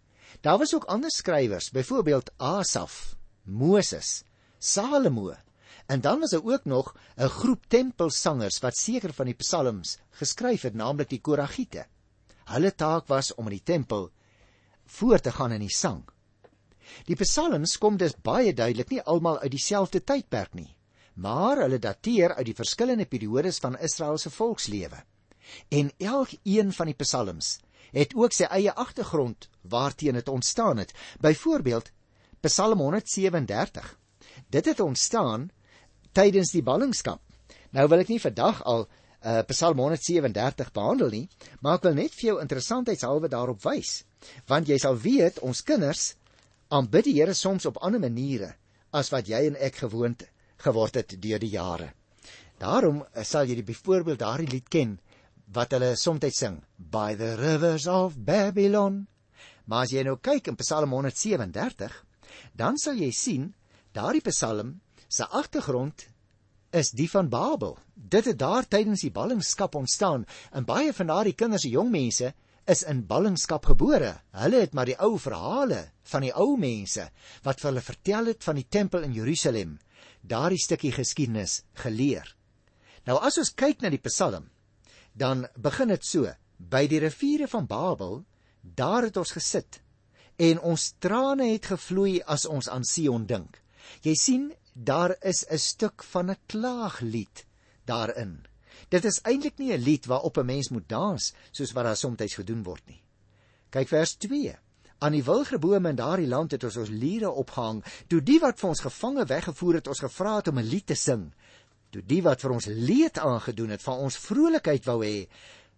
Daar 0.43 0.59
was 0.59 0.75
ook 0.75 0.85
ander 0.85 1.11
skrywers, 1.11 1.71
byvoorbeeld 1.71 2.31
Asaf, 2.39 3.17
Moses, 3.45 4.25
Salomo 4.59 5.35
en 5.91 6.01
dan 6.01 6.21
was 6.21 6.31
daar 6.31 6.45
ook 6.45 6.65
nog 6.65 6.95
'n 7.17 7.29
groep 7.29 7.67
tempelsangers 7.69 8.61
wat 8.61 8.77
seker 8.77 9.13
van 9.13 9.27
die 9.27 9.35
psalms 9.35 9.99
geskryf 10.11 10.63
het, 10.63 10.75
naamlik 10.75 11.09
die 11.09 11.21
Koragiete. 11.21 11.87
Hulle 12.45 12.75
taak 12.75 13.07
was 13.07 13.35
om 13.35 13.45
in 13.47 13.59
die 13.59 13.63
tempel 13.63 14.11
voor 14.87 15.21
te 15.21 15.33
gaan 15.33 15.53
in 15.53 15.61
die 15.61 15.77
sang. 15.77 16.05
Die 17.07 17.17
psalms 17.17 17.77
kom 17.79 17.97
dus 18.01 18.17
baie 18.23 18.55
duidelik 18.55 18.91
nie 18.91 19.03
almal 19.03 19.39
uit 19.45 19.53
dieselfde 19.53 20.03
tydperk 20.05 20.55
nie, 20.55 20.69
maar 21.15 21.63
hulle 21.65 21.79
dateer 21.79 22.35
uit 22.35 22.47
die 22.51 22.57
verskillende 22.57 23.07
periodes 23.07 23.59
van 23.59 23.79
Israel 23.79 24.19
se 24.19 24.31
volkslewe. 24.31 25.03
En 25.69 25.91
elkeen 25.99 26.73
van 26.73 26.87
die 26.87 26.99
psalms 26.99 27.59
het 27.93 28.15
ook 28.15 28.33
sy 28.33 28.47
eie 28.51 28.73
agtergrond 28.73 29.49
waarteen 29.63 30.15
dit 30.15 30.29
ontstaan 30.29 30.79
het. 30.79 30.93
Byvoorbeeld 31.21 31.91
Psalm 32.41 32.79
137. 32.79 33.99
Dit 34.49 34.65
het 34.65 34.81
ontstaan 34.81 35.51
tydens 36.13 36.53
die 36.55 36.63
ballingskap 36.63 37.21
Nou 37.77 37.87
wil 37.91 38.03
ek 38.03 38.11
nie 38.11 38.21
vandag 38.23 38.63
al 38.67 38.87
uh, 38.87 39.41
Psalm 39.51 39.79
137 39.83 40.73
behandel 40.75 41.13
nie, 41.15 41.27
maar 41.63 41.79
ek 41.79 41.87
wil 41.87 41.99
net 42.01 42.17
vir 42.17 42.33
jou 42.33 42.39
interessantheidshalwe 42.43 43.31
daarop 43.31 43.63
wys. 43.67 44.01
Want 44.51 44.71
jy 44.71 44.79
sal 44.83 44.99
weet 45.01 45.39
ons 45.47 45.63
kinders 45.67 46.15
aanbid 46.71 47.09
die 47.09 47.17
Here 47.19 47.35
soms 47.35 47.67
op 47.67 47.81
ander 47.83 48.01
maniere 48.03 48.55
as 48.95 49.11
wat 49.15 49.29
jy 49.31 49.43
en 49.49 49.57
ek 49.59 49.83
gewoond 49.85 50.23
geword 50.63 50.99
het 51.01 51.15
deur 51.23 51.41
die 51.43 51.55
jare. 51.55 51.93
Daarom 52.61 53.01
uh, 53.03 53.25
sal 53.25 53.49
jy 53.49 53.63
byvoorbeeld 53.65 54.21
daardie 54.21 54.51
lied 54.51 54.69
ken 54.69 54.99
wat 55.51 55.73
hulle 55.75 55.97
soms 55.99 56.37
sing, 56.37 56.61
By 56.79 57.17
the 57.17 57.35
rivers 57.37 57.87
of 57.87 58.15
Babylon. 58.17 59.07
Maar 59.67 59.87
as 59.87 59.95
jy 59.95 60.05
nou 60.07 60.17
kyk 60.23 60.53
in 60.53 60.59
Psalm 60.61 60.93
137, 60.95 61.91
dan 62.55 62.79
sal 62.79 62.95
jy 62.95 63.11
sien 63.11 63.51
daardie 63.93 64.23
Psalm 64.31 64.81
se 65.09 65.27
agtergrond 65.27 66.07
is 66.71 66.93
die 66.95 67.09
van 67.11 67.29
Babel. 67.29 67.79
Dit 67.95 68.31
het 68.31 68.39
daar 68.39 68.69
tydens 68.69 69.03
die 69.03 69.11
ballingskap 69.11 69.75
ontstaan 69.75 70.27
en 70.53 70.69
baie 70.69 70.93
van 70.95 71.11
daardie 71.11 71.35
kinders 71.35 71.67
en 71.67 71.75
jong 71.75 71.91
mense 71.91 72.31
is 72.71 72.83
in 72.87 73.03
ballingskap 73.07 73.67
gebore. 73.67 74.13
Hulle 74.37 74.63
het 74.63 74.75
maar 74.75 74.89
die 74.89 74.99
ou 75.03 75.17
verhale 75.19 75.83
van 76.13 76.25
die 76.27 76.33
ou 76.33 76.57
mense 76.61 77.09
wat 77.45 77.61
vir 77.61 77.71
hulle 77.71 77.85
vertel 77.85 78.31
het 78.33 78.47
van 78.47 78.61
die 78.61 78.69
tempel 78.69 79.05
in 79.07 79.17
Jerusalem, 79.17 79.79
daardie 80.23 80.61
stukkie 80.63 80.93
geskiedenis 80.95 81.63
geleer. 81.83 82.27
Nou 83.07 83.19
as 83.19 83.39
ons 83.41 83.55
kyk 83.57 83.83
na 83.83 83.91
die 83.91 84.03
Psalm, 84.05 84.51
dan 85.15 85.47
begin 85.57 85.91
dit 85.91 86.05
so: 86.07 86.31
By 86.59 86.87
die 86.87 87.01
riviere 87.03 87.49
van 87.51 87.67
Babel, 87.67 88.21
daar 88.63 89.09
het 89.09 89.17
ons 89.17 89.33
gesit 89.35 89.81
en 90.41 90.61
ons 90.65 90.87
trane 91.05 91.51
het 91.51 91.67
gevloei 91.69 92.21
as 92.25 92.47
ons 92.49 92.69
aan 92.73 92.85
Sion 92.87 93.27
dink. 93.29 93.59
Jy 94.05 94.15
sien, 94.17 94.47
daar 94.75 95.17
is 95.21 95.45
'n 95.51 95.59
stuk 95.59 96.03
van 96.03 96.31
'n 96.31 96.39
klaaglied 96.47 97.45
daarin. 97.85 98.50
Dit 98.89 99.05
is 99.05 99.21
eintlik 99.23 99.59
nie 99.59 99.73
'n 99.73 99.83
lied 99.83 100.07
waarop 100.07 100.39
'n 100.39 100.47
mens 100.47 100.69
moet 100.69 100.89
dans 100.89 101.35
soos 101.51 101.73
wat 101.73 101.85
daar 101.85 101.97
soms 101.97 102.35
gedoen 102.35 102.63
word 102.63 102.87
nie. 102.87 103.03
Kyk 103.71 103.89
vers 103.89 104.17
2. 104.17 104.57
Aan 104.99 105.13
die 105.13 105.25
wilgebome 105.25 105.89
in 105.89 105.97
daardie 105.97 106.29
land 106.29 106.51
het 106.51 106.65
ons 106.65 106.77
ons 106.77 106.89
liere 106.89 107.31
opgehang. 107.31 107.85
Toe 108.07 108.21
die 108.21 108.39
wat 108.39 108.59
vir 108.61 108.69
ons 108.69 108.81
gevange 108.81 109.25
weggevoer 109.25 109.75
het, 109.75 109.89
ons 109.89 110.03
gevra 110.05 110.37
het 110.37 110.49
om 110.49 110.59
'n 110.59 110.69
lied 110.69 110.87
te 110.87 110.95
sing. 110.95 111.33
Toe 111.91 112.03
die 112.07 112.23
wat 112.23 112.41
vir 112.41 112.51
ons 112.51 112.67
leed 112.67 113.19
aangedoen 113.19 113.71
het, 113.71 113.83
van 113.83 113.99
ons 113.99 114.17
vrolikheid 114.17 114.85
wou 114.85 115.05
hê, 115.05 115.29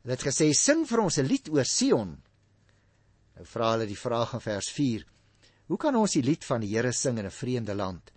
het 0.04 0.22
gesê 0.22 0.50
sing 0.52 0.86
vir 0.88 1.00
ons 1.00 1.18
'n 1.18 1.26
lied 1.26 1.48
oor 1.48 1.64
Sion. 1.64 2.22
Nou 3.36 3.46
vra 3.46 3.70
hulle 3.72 3.86
die 3.86 3.98
vraag 3.98 4.34
in 4.34 4.40
vers 4.40 4.70
4. 4.70 5.06
Hoe 5.66 5.78
kan 5.78 5.96
ons 5.96 6.12
die 6.12 6.22
lied 6.22 6.44
van 6.44 6.60
die 6.60 6.74
Here 6.74 6.92
sing 6.92 7.18
in 7.18 7.26
'n 7.26 7.30
vreemde 7.30 7.74
land? 7.74 8.10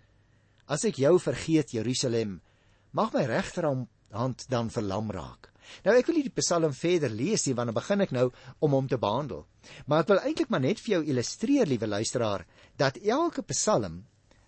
As 0.66 0.84
ek 0.84 0.96
jou 0.96 1.18
vergeet, 1.20 1.70
Jerusalem, 1.70 2.40
mag 2.90 3.12
my 3.12 3.24
regterhand 3.24 3.88
dan 4.48 4.70
verlam 4.70 5.10
raak. 5.10 5.50
Nou 5.84 5.94
ek 5.98 6.08
wil 6.08 6.20
nie 6.20 6.26
die 6.28 6.38
Psalm 6.40 6.74
verder 6.76 7.10
lees 7.10 7.46
nie 7.46 7.54
want 7.58 7.72
dan 7.72 7.76
begin 7.76 8.04
ek 8.04 8.12
nou 8.14 8.26
om 8.62 8.76
hom 8.76 8.88
te 8.90 8.98
behandel. 9.02 9.46
Maar 9.86 10.04
ek 10.04 10.12
wil 10.12 10.20
eintlik 10.22 10.52
maar 10.52 10.62
net 10.62 10.82
vir 10.82 10.96
jou 10.96 11.00
illustreer, 11.12 11.66
liewe 11.66 11.88
luisteraar, 11.90 12.46
dat 12.78 13.00
elke 13.02 13.42
Psalm 13.50 14.04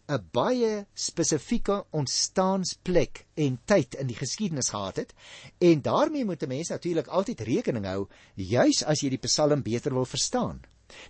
'n 0.09 0.25
baie 0.33 0.87
spesifieke 0.95 1.83
ontstaansplek 1.93 3.27
en 3.37 3.59
tyd 3.67 3.99
in 4.01 4.09
die 4.09 4.17
geskiedenis 4.17 4.71
gehad 4.73 4.97
het 4.97 5.13
en 5.61 5.83
daarmee 5.83 6.25
moet 6.25 6.43
'n 6.43 6.49
mens 6.49 6.69
natuurlik 6.69 7.09
altyd 7.09 7.41
rekening 7.41 7.85
hou 7.85 8.09
juis 8.35 8.83
as 8.85 9.03
jy 9.03 9.11
die 9.11 9.27
Psalm 9.29 9.63
beter 9.63 9.93
wil 9.93 10.07
verstaan. 10.07 10.63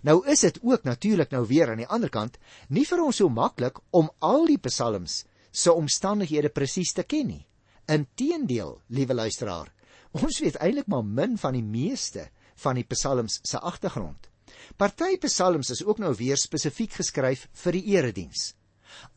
Nou 0.03 0.27
is 0.27 0.39
dit 0.39 0.59
ook 0.61 0.83
natuurlik 0.83 1.31
nou 1.31 1.45
weer 1.47 1.69
aan 1.69 1.77
die 1.77 1.87
ander 1.87 2.09
kant 2.09 2.37
nie 2.67 2.85
vir 2.85 3.03
ons 3.03 3.15
so 3.15 3.29
maklik 3.29 3.79
om 3.89 4.11
al 4.19 4.45
die 4.45 4.57
psalms 4.57 5.23
se 5.51 5.73
omstandighede 5.73 6.49
presies 6.49 6.93
te 6.93 7.03
ken 7.03 7.27
nie. 7.27 7.45
Inteendeel, 7.89 8.75
liewe 8.93 9.15
luisteraar, 9.17 9.71
ons 10.13 10.39
weet 10.43 10.59
eintlik 10.61 10.89
maar 10.91 11.05
min 11.05 11.37
van 11.41 11.55
die 11.57 11.65
meeste 11.65 12.27
van 12.61 12.77
die 12.77 12.85
psalms 12.85 13.39
se 13.41 13.57
agtergrond. 13.59 14.29
Party 14.77 15.17
psalms 15.23 15.71
is 15.73 15.81
ook 15.85 15.97
nou 16.01 16.11
weer 16.17 16.37
spesifiek 16.37 16.93
geskryf 16.99 17.47
vir 17.63 17.77
die 17.77 17.85
erediens. 17.95 18.51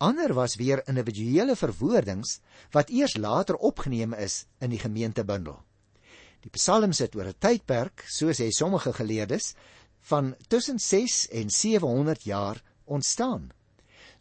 Ander 0.00 0.32
was 0.36 0.56
weer 0.60 0.82
individuele 0.88 1.56
verwoordings 1.56 2.38
wat 2.72 2.92
eers 2.92 3.16
later 3.16 3.56
opgeneem 3.56 4.14
is 4.14 4.44
in 4.60 4.72
die 4.72 4.80
gemeentebundel. 4.80 5.58
Die 6.42 6.52
psalms 6.56 6.98
het 7.04 7.14
oor 7.16 7.28
'n 7.28 7.38
tydperk, 7.38 8.04
soos 8.08 8.38
hy 8.38 8.50
sommige 8.50 8.92
geleerdes, 8.92 9.54
van 10.00 10.34
tussen 10.48 10.78
6 10.78 11.28
en 11.28 11.50
700 11.50 12.22
jaar 12.24 12.62
ontstaan. 12.84 13.52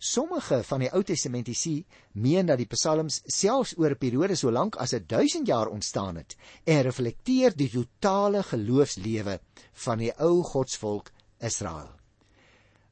Sommige 0.01 0.63
van 0.65 0.81
die 0.81 0.89
Ou 0.89 1.03
Testamentiese 1.05 1.84
meen 2.17 2.48
dat 2.50 2.58
die 2.58 2.70
psalms 2.72 3.20
selfs 3.29 3.75
oor 3.77 3.93
'n 3.93 4.01
periode 4.01 4.36
so 4.36 4.51
lank 4.51 4.75
as 4.75 4.96
1000 4.98 5.48
jaar 5.48 5.67
ontstaan 5.67 6.15
het 6.15 6.36
en 6.65 6.81
reflekteer 6.81 7.55
die 7.55 7.70
totale 7.70 8.43
geloofslewe 8.43 9.39
van 9.74 9.98
die 9.98 10.12
ou 10.17 10.43
godsvolk 10.43 11.12
Israel. 11.39 11.89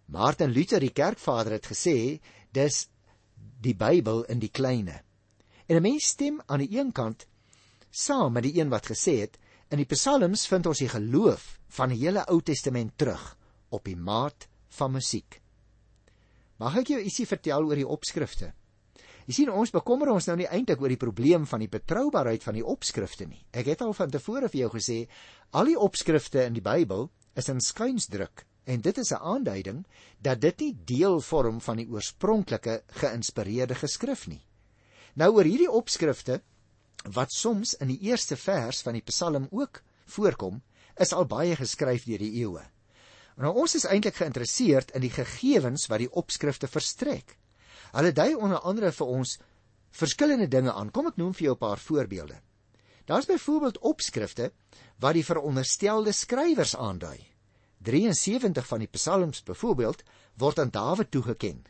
Martin 0.05 0.51
Luther, 0.51 0.79
die 0.79 0.93
kerkvader, 0.93 1.51
het 1.51 1.65
gesê 1.65 2.19
dis 2.51 2.87
die 3.61 3.75
Bybel 3.75 4.23
in 4.25 4.39
die 4.39 4.51
kleine. 4.51 5.01
En 5.67 5.75
'n 5.75 5.81
mens 5.81 6.05
stem 6.05 6.41
aan 6.45 6.59
die 6.59 6.77
een 6.79 6.91
kant 6.91 7.27
saam 7.89 8.33
met 8.33 8.43
die 8.43 8.61
een 8.61 8.69
wat 8.69 8.85
gesê 8.85 9.19
het 9.19 9.37
In 9.69 9.77
die 9.77 9.85
psalms 9.85 10.47
vind 10.49 10.65
ons 10.65 10.79
die 10.81 10.89
geloof 10.89 11.43
van 11.77 11.91
die 11.93 11.99
hele 11.99 12.23
Ou 12.33 12.39
Testament 12.41 12.95
terug 12.97 13.21
op 13.69 13.83
die 13.85 13.97
maat 13.97 14.47
van 14.79 14.95
musiek. 14.95 15.41
Mag 16.59 16.75
ek 16.81 16.89
jou 16.91 16.99
ietsie 16.99 17.27
vertel 17.27 17.63
oor 17.63 17.79
die 17.79 17.87
opskrifte? 17.87 18.49
Jy 19.29 19.35
sien 19.37 19.51
ons 19.53 19.71
bekommer 19.71 20.09
ons 20.11 20.25
nou 20.27 20.35
nie 20.39 20.47
eintlik 20.49 20.81
oor 20.81 20.91
die 20.91 20.99
probleem 20.99 21.45
van 21.47 21.61
die 21.63 21.69
betroubaarheid 21.71 22.43
van 22.43 22.57
die 22.57 22.65
opskrifte 22.65 23.27
nie. 23.29 23.39
Ek 23.55 23.69
het 23.71 23.83
al 23.85 23.93
van 23.95 24.11
tevore 24.11 24.49
vir 24.51 24.65
jou 24.65 24.69
gesê, 24.73 24.97
al 25.55 25.69
die 25.69 25.77
opskrifte 25.79 26.43
in 26.43 26.57
die 26.57 26.63
Bybel 26.65 27.07
is 27.39 27.47
in 27.53 27.61
skuinsdruk 27.63 28.43
en 28.69 28.83
dit 28.83 28.97
is 28.97 29.11
'n 29.13 29.23
aanduiding 29.23 29.85
dat 30.21 30.41
dit 30.41 30.59
nie 30.59 30.73
deel 30.85 31.21
vorm 31.21 31.61
van 31.61 31.77
die 31.77 31.87
oorspronklike 31.87 32.83
geïnspireerde 32.87 33.75
geskrif 33.75 34.27
nie. 34.27 34.41
Nou 35.15 35.31
oor 35.35 35.45
hierdie 35.45 35.71
opskrifte 35.71 36.41
wat 37.05 37.31
soms 37.31 37.73
in 37.79 37.87
die 37.87 38.01
eerste 38.09 38.35
vers 38.35 38.81
van 38.81 38.93
die 38.93 39.05
Psalm 39.07 39.47
ook 39.51 39.81
voorkom, 40.05 40.61
is 40.97 41.13
al 41.13 41.25
baie 41.25 41.55
geskryf 41.55 42.03
deur 42.03 42.19
die 42.19 42.43
eeue. 42.43 42.65
Nou 43.39 43.53
ons 43.55 43.75
is 43.77 43.87
eintlik 43.87 44.17
geïnteresseerd 44.19 44.91
in 44.97 45.05
die 45.05 45.13
gegevens 45.13 45.87
wat 45.87 46.01
die 46.03 46.11
opskrifte 46.11 46.67
verstrek. 46.67 47.37
Hulle 47.93 48.11
dui 48.11 48.33
onder 48.35 48.59
andere 48.67 48.91
vir 48.91 49.07
ons 49.07 49.37
verskillende 49.95 50.49
dinge 50.51 50.73
aan. 50.73 50.91
Kom 50.91 51.07
ek 51.07 51.17
noem 51.17 51.33
vir 51.33 51.45
jou 51.47 51.55
'n 51.55 51.63
paar 51.63 51.79
voorbeelde. 51.79 52.41
Daar's 53.05 53.25
byvoorbeeld 53.25 53.79
opskrifte 53.79 54.51
wat 54.99 55.13
die 55.13 55.25
veronderstelde 55.25 56.11
skrywers 56.11 56.75
aandui. 56.75 57.19
73 57.81 58.67
van 58.67 58.79
die 58.79 58.91
psalms 58.91 59.43
byvoorbeeld 59.43 60.03
word 60.37 60.59
aan 60.59 60.69
Dawid 60.69 61.11
toegeken. 61.11 61.65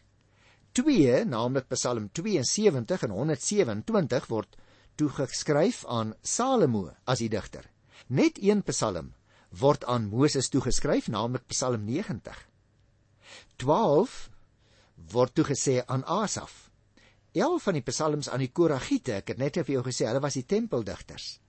2, 0.71 1.25
naamlik 1.25 1.67
Psalm 1.67 2.09
72 2.11 3.03
en 3.03 3.09
127 3.09 4.27
word 4.27 4.57
toegeskryf 4.95 5.85
aan 5.85 6.15
Salomo 6.21 6.89
as 7.05 7.19
die 7.19 7.29
digter. 7.29 7.69
Net 8.07 8.37
een 8.41 8.63
Psalm 8.63 9.13
word 9.49 9.85
aan 9.85 10.09
Moses 10.09 10.49
toegeskryf, 10.49 11.09
naamlik 11.09 11.47
Psalm 11.47 11.85
90. 11.85 12.47
12 13.57 14.29
word 15.11 15.33
toegesê 15.35 15.81
aan 15.85 16.03
Asaf. 16.05 16.69
11 17.33 17.63
van 17.63 17.77
die 17.77 17.85
psalms 17.85 18.29
aan 18.29 18.41
die 18.41 18.51
Koragiete, 18.51 19.19
ek 19.21 19.33
het 19.33 19.41
net 19.41 19.59
vir 19.61 19.75
jou 19.77 19.83
gesê, 19.85 20.07
hulle 20.09 20.21
was 20.21 20.37
die 20.37 20.45
tempeldigters. 20.45 21.39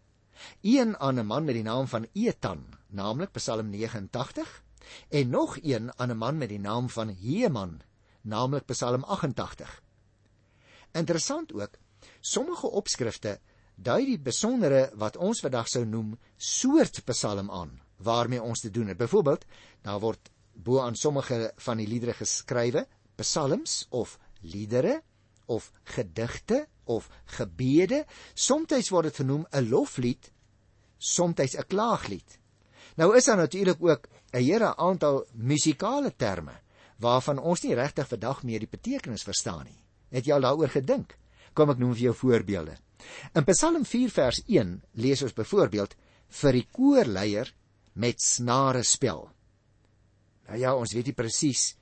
Een 0.63 0.97
aan 1.01 1.19
'n 1.21 1.27
man 1.27 1.45
met 1.45 1.55
die 1.55 1.65
naam 1.65 1.87
van 1.87 2.07
Etan, 2.15 2.65
naamlik 2.89 3.33
Psalm 3.33 3.71
89, 3.71 4.63
en 5.09 5.31
nog 5.31 5.59
een 5.63 5.93
aan 5.99 6.11
'n 6.11 6.17
man 6.17 6.39
met 6.39 6.49
die 6.49 6.61
naam 6.61 6.89
van 6.89 7.09
Heman, 7.09 7.81
naamlik 8.23 8.67
Psalm 8.67 9.05
88. 9.05 9.83
Interessant 10.93 11.53
ook, 11.53 11.79
Sommige 12.21 12.67
opskrifte 12.67 13.39
dui 13.77 14.05
die 14.07 14.19
besondere 14.19 14.91
wat 15.01 15.17
ons 15.17 15.41
vandag 15.41 15.69
sou 15.69 15.85
noem 15.85 16.19
soort 16.37 17.05
psalm 17.05 17.51
aan 17.51 17.81
waarmee 18.03 18.43
ons 18.43 18.61
te 18.61 18.71
doen 18.71 18.89
het. 18.89 18.97
Byvoorbeeld, 18.97 19.45
daar 19.83 20.01
word 20.01 20.31
bo 20.55 20.81
aan 20.81 20.97
sommige 20.97 21.53
van 21.57 21.81
die 21.81 21.89
liedere 21.89 22.15
geskrywe 22.15 22.87
psalms 23.21 23.87
of 23.91 24.19
liedere 24.41 25.03
of 25.47 25.71
gedigte 25.85 26.67
of 26.85 27.09
gebede. 27.25 28.05
Somstyds 28.35 28.91
word 28.91 29.11
dit 29.11 29.17
genoem 29.23 29.47
'n 29.51 29.69
loflied, 29.69 30.33
somstyds 30.99 31.57
'n 31.57 31.67
klaaglied. 31.67 32.39
Nou 32.97 33.17
is 33.17 33.25
daar 33.25 33.37
natuurlik 33.37 33.77
ook 33.81 34.09
'n 34.33 34.43
hele 34.45 34.77
aantal 34.77 35.27
musikale 35.33 36.17
terme 36.17 36.53
waarvan 36.99 37.39
ons 37.39 37.63
nie 37.63 37.75
regtig 37.75 38.09
vandag 38.09 38.43
meer 38.43 38.59
die 38.59 38.69
betekenis 38.69 39.23
verstaan 39.23 39.65
nie. 39.65 39.85
Het 40.09 40.27
jy 40.27 40.33
al 40.33 40.41
daaroor 40.41 40.69
gedink? 40.69 41.17
Kom 41.53 41.71
ek 41.71 41.79
noem 41.79 41.95
vir 41.95 42.03
jou 42.03 42.15
voorbeelde. 42.15 42.77
In 43.35 43.45
Psalm 43.45 43.85
4 43.85 44.11
vers 44.11 44.43
1 44.47 44.83
lees 44.93 45.23
ons 45.23 45.33
byvoorbeeld 45.33 45.97
vir 46.29 46.53
die 46.53 46.67
koorleier 46.71 47.53
met 47.93 48.23
snare 48.23 48.83
spel. 48.83 49.29
Nou 50.49 50.59
ja, 50.59 50.75
ons 50.75 50.93
weet 50.93 51.11
nie 51.11 51.17
presies 51.17 51.75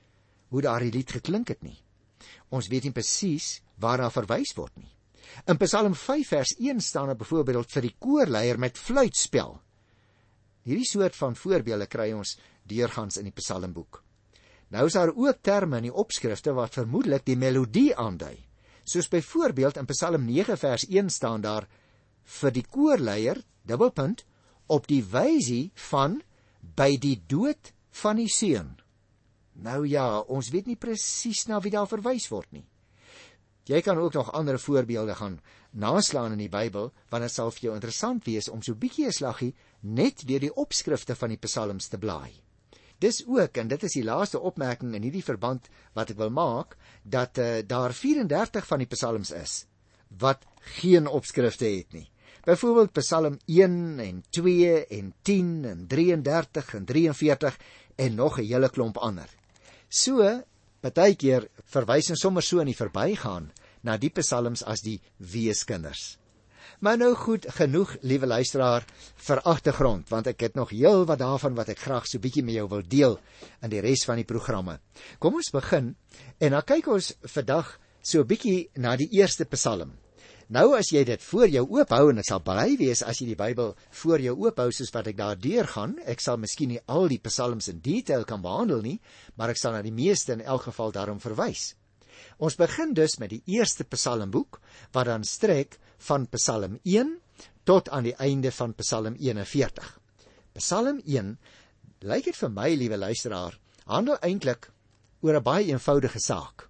hoe 0.49 0.61
daardie 0.65 0.91
lied 0.93 1.11
geklink 1.19 1.51
het 1.53 1.63
nie. 1.65 1.77
Ons 2.49 2.69
weet 2.69 2.87
nie 2.87 2.95
presies 2.95 3.59
waar 3.81 4.01
daar 4.01 4.13
verwys 4.13 4.55
word 4.57 4.75
nie. 4.77 4.89
In 5.49 5.59
Psalm 5.61 5.93
5 5.93 6.27
vers 6.27 6.55
1 6.57 6.81
staan 6.81 7.11
daar 7.11 7.19
byvoorbeeld 7.19 7.71
vir 7.71 7.85
die 7.85 7.95
koorleier 8.01 8.59
met 8.59 8.77
fluitspel. 8.77 9.59
Hierdie 10.65 10.87
soort 10.89 11.15
van 11.15 11.37
voorbeelde 11.37 11.87
kry 11.87 12.11
ons 12.13 12.35
deurgangs 12.69 13.17
in 13.21 13.29
die 13.29 13.35
Psalmboek. 13.35 14.01
Nou 14.69 14.85
is 14.85 14.97
daar 14.97 15.13
ook 15.15 15.41
terme 15.41 15.79
in 15.81 15.89
die 15.89 15.93
opskrifte 15.93 16.53
wat 16.53 16.75
vermoedelik 16.77 17.25
die 17.25 17.37
melodie 17.37 17.91
aandui. 17.97 18.35
Soos 18.85 19.09
byvoorbeeld 19.09 19.77
in 19.77 19.89
Psalm 19.89 20.25
9 20.25 20.57
vers 20.57 20.85
1 20.89 21.09
staan 21.13 21.41
daar 21.41 21.67
vir 22.39 22.53
die 22.53 22.65
koorleier 22.65 23.41
dubbelpunt 23.65 24.25
op 24.69 24.87
die 24.87 25.01
wysie 25.03 25.71
van 25.89 26.19
by 26.61 26.93
die 27.01 27.17
dood 27.27 27.73
van 28.01 28.19
die 28.21 28.29
seun. 28.31 28.75
Nou 29.59 29.83
ja, 29.87 30.19
ons 30.21 30.51
weet 30.53 30.69
nie 30.69 30.79
presies 30.79 31.47
na 31.49 31.59
wie 31.63 31.73
daar 31.73 31.89
verwys 31.89 32.29
word 32.31 32.51
nie. 32.55 32.65
Jy 33.69 33.81
kan 33.85 33.99
ook 34.01 34.15
nog 34.17 34.31
ander 34.33 34.57
voorbeelde 34.59 35.15
gaan 35.15 35.39
naslaan 35.71 36.31
in 36.33 36.41
die 36.41 36.49
Bybel, 36.49 36.89
want 37.09 37.25
dit 37.25 37.33
sal 37.33 37.51
vir 37.53 37.67
jou 37.67 37.73
interessant 37.75 38.25
wees 38.25 38.49
om 38.49 38.63
so 38.65 38.73
bietjie 38.73 39.05
'n 39.05 39.13
slaggie 39.13 39.53
net 39.81 40.25
deur 40.27 40.39
die 40.39 40.55
opskrifte 40.55 41.15
van 41.15 41.29
die 41.29 41.37
psalms 41.37 41.87
te 41.87 41.97
blaai. 41.97 42.41
Dis 42.99 43.23
ook 43.27 43.57
en 43.57 43.67
dit 43.67 43.83
is 43.83 43.93
die 43.93 44.03
laaste 44.03 44.39
opmerking 44.39 44.95
in 44.95 45.03
hierdie 45.03 45.23
verband 45.23 45.69
wat 45.93 46.09
ek 46.09 46.17
wil 46.17 46.29
maak 46.29 46.75
dat 47.03 47.37
uh, 47.37 47.61
daar 47.63 47.93
34 47.93 48.65
van 48.65 48.79
die 48.79 48.87
psalms 48.87 49.31
is 49.31 49.65
wat 50.17 50.45
geen 50.81 51.07
opskrifte 51.07 51.65
het 51.65 51.93
nie. 51.93 52.09
Byvoorbeeld 52.47 52.93
Psalm 52.93 53.37
1 53.45 53.99
en 53.99 54.23
2 54.29 54.85
en 54.87 55.13
10 55.21 55.65
en 55.65 55.87
33 55.87 56.73
en 56.73 56.85
43 56.85 57.57
en 57.95 58.15
nog 58.15 58.39
'n 58.39 58.45
hele 58.45 58.69
klomp 58.69 58.97
ander. 58.97 59.29
So, 59.89 60.43
partykeer 60.81 61.47
verwys 61.63 62.09
ons 62.09 62.19
sommer 62.19 62.43
so 62.43 62.59
in 62.59 62.65
die 62.65 62.77
verbygaan 62.77 63.51
na 63.81 63.97
die 63.97 64.09
psalms 64.09 64.63
as 64.63 64.81
die 64.81 65.01
weeskinders. 65.17 66.17
Maar 66.79 66.97
nou 66.97 67.15
goed, 67.15 67.45
genoeg 67.49 67.97
liewe 68.01 68.25
luisteraar 68.25 68.85
vir 69.15 69.41
agtergrond, 69.41 70.09
want 70.09 70.27
ek 70.27 70.39
het 70.39 70.55
nog 70.55 70.69
heel 70.69 71.05
wat 71.05 71.19
daarvan 71.19 71.55
wat 71.55 71.69
ek 71.73 71.79
graag 71.79 72.07
so 72.07 72.19
bietjie 72.19 72.43
met 72.43 72.55
jou 72.55 72.67
wil 72.69 72.83
deel 72.87 73.19
in 73.61 73.69
die 73.69 73.81
res 73.83 74.05
van 74.07 74.15
die 74.15 74.27
programme. 74.27 74.79
Kom 75.19 75.35
ons 75.35 75.51
begin 75.51 75.95
en 76.37 76.51
dan 76.55 76.63
kyk 76.63 76.87
ons 76.87 77.13
vandag 77.35 77.79
so 78.01 78.23
bietjie 78.23 78.69
na 78.75 78.95
die 78.95 79.09
eerste 79.11 79.45
psalm. 79.45 79.91
Nou 80.49 80.71
as 80.73 80.87
jy 80.89 81.03
dit 81.05 81.21
voor 81.21 81.51
jou 81.53 81.61
oophou 81.77 82.09
en 82.09 82.17
dit 82.17 82.25
sal 82.25 82.39
bly 82.41 82.71
wees 82.79 83.03
as 83.05 83.19
jy 83.21 83.27
die 83.29 83.37
Bybel 83.37 83.75
voor 84.01 84.21
jou 84.23 84.31
oophou 84.47 84.71
soos 84.73 84.89
wat 84.95 85.05
ek 85.11 85.17
daar 85.19 85.37
deurgaan, 85.37 85.99
ek 86.09 86.23
sal 86.25 86.39
miskien 86.41 86.71
nie 86.73 86.79
al 86.89 87.05
die 87.11 87.19
psalms 87.21 87.67
in 87.69 87.83
detail 87.85 88.25
kan 88.25 88.41
behandel 88.41 88.81
nie, 88.81 88.95
maar 89.37 89.53
ek 89.53 89.59
sal 89.61 89.75
na 89.75 89.83
die 89.85 89.93
meeste 89.93 90.33
in 90.33 90.41
elk 90.41 90.65
geval 90.71 90.95
daarom 90.95 91.19
verwys. 91.21 91.75
Ons 92.41 92.57
begin 92.57 92.95
dus 92.97 93.19
met 93.21 93.29
die 93.29 93.43
eerste 93.45 93.85
Psalmboek 93.85 94.57
wat 94.95 95.05
dan 95.11 95.23
strek 95.23 95.77
van 96.09 96.25
Psalm 96.33 96.79
1 96.81 97.11
tot 97.69 97.91
aan 97.93 98.07
die 98.07 98.15
einde 98.17 98.49
van 98.51 98.73
Psalm 98.81 99.19
41. 99.21 99.91
Psalm 100.57 100.97
1 101.05 101.35
lyk 102.09 102.25
dit 102.25 102.39
vir 102.39 102.51
my, 102.55 102.71
liewe 102.73 102.97
luisteraar, 102.97 103.53
handel 103.85 104.17
eintlik 104.25 104.71
oor 105.21 105.37
'n 105.37 105.43
baie 105.43 105.69
eenvoudige 105.69 106.19
saak. 106.19 106.69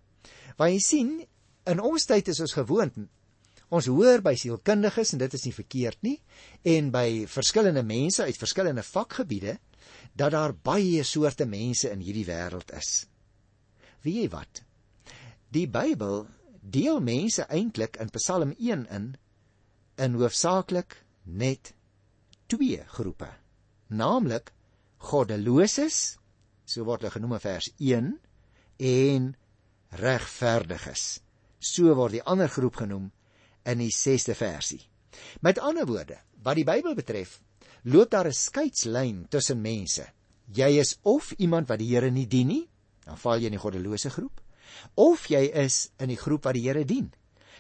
Want 0.58 0.74
jy 0.74 0.80
sien, 0.84 1.26
in 1.66 1.80
ons 1.80 2.06
tyd 2.06 2.28
is 2.28 2.40
ons 2.40 2.54
gewoond 2.60 3.08
Ons 3.70 3.86
hoor 3.92 4.24
by 4.26 4.34
sielkundiges 4.40 5.14
en 5.14 5.22
dit 5.22 5.36
is 5.38 5.46
nie 5.46 5.54
verkeerd 5.54 6.00
nie 6.06 6.16
en 6.74 6.90
by 6.94 7.26
verskillende 7.30 7.84
mense 7.86 8.26
uit 8.26 8.40
verskillende 8.40 8.84
vakgebiede 8.86 9.60
dat 10.18 10.34
daar 10.34 10.56
baie 10.56 11.04
soorte 11.06 11.46
mense 11.46 11.92
in 11.94 12.02
hierdie 12.02 12.26
wêreld 12.26 12.74
is. 12.78 13.06
Wie 14.02 14.16
jy 14.22 14.30
wat? 14.34 14.64
Die 15.54 15.68
Bybel 15.70 16.26
deel 16.62 17.00
mense 17.02 17.46
eintlik 17.50 18.00
in 18.02 18.10
Psalm 18.18 18.56
1 18.58 18.88
in 18.96 19.12
in 20.00 20.16
hoofsaaklik 20.16 20.96
net 21.24 21.74
twee 22.50 22.80
groepe. 22.96 23.30
Naamlik 23.90 24.54
goddeloses, 25.10 26.18
so 26.66 26.86
word 26.88 27.04
hulle 27.04 27.14
genoem 27.14 27.36
in 27.38 27.44
vers 27.44 27.70
1 27.78 28.12
en 28.90 29.32
regverdiges. 30.02 31.20
So 31.60 31.94
word 31.98 32.18
die 32.18 32.24
ander 32.24 32.50
groep 32.50 32.80
genoem 32.80 33.10
in 33.72 33.84
die 33.84 33.94
6ste 33.94 34.36
versie. 34.38 34.82
Met 35.46 35.60
ander 35.60 35.88
woorde, 35.90 36.18
wat 36.44 36.58
die 36.60 36.66
Bybel 36.68 36.96
betref, 36.98 37.40
loop 37.84 38.12
daar 38.12 38.28
'n 38.28 38.34
skeidslyn 38.34 39.26
tussen 39.30 39.62
mense. 39.62 40.06
Jy 40.54 40.80
is 40.80 40.98
of 41.04 41.32
iemand 41.38 41.68
wat 41.68 41.80
die 41.80 41.90
Here 41.94 42.12
nie 42.12 42.28
dien 42.28 42.48
nie, 42.48 42.68
dan 43.06 43.18
val 43.18 43.40
jy 43.40 43.46
in 43.46 43.58
die 43.58 43.62
goddelose 43.62 44.10
groep, 44.10 44.42
of 44.96 45.28
jy 45.28 45.52
is 45.54 45.90
in 46.00 46.10
die 46.10 46.18
groep 46.18 46.44
wat 46.44 46.54
die 46.54 46.68
Here 46.68 46.86
dien. 46.86 47.14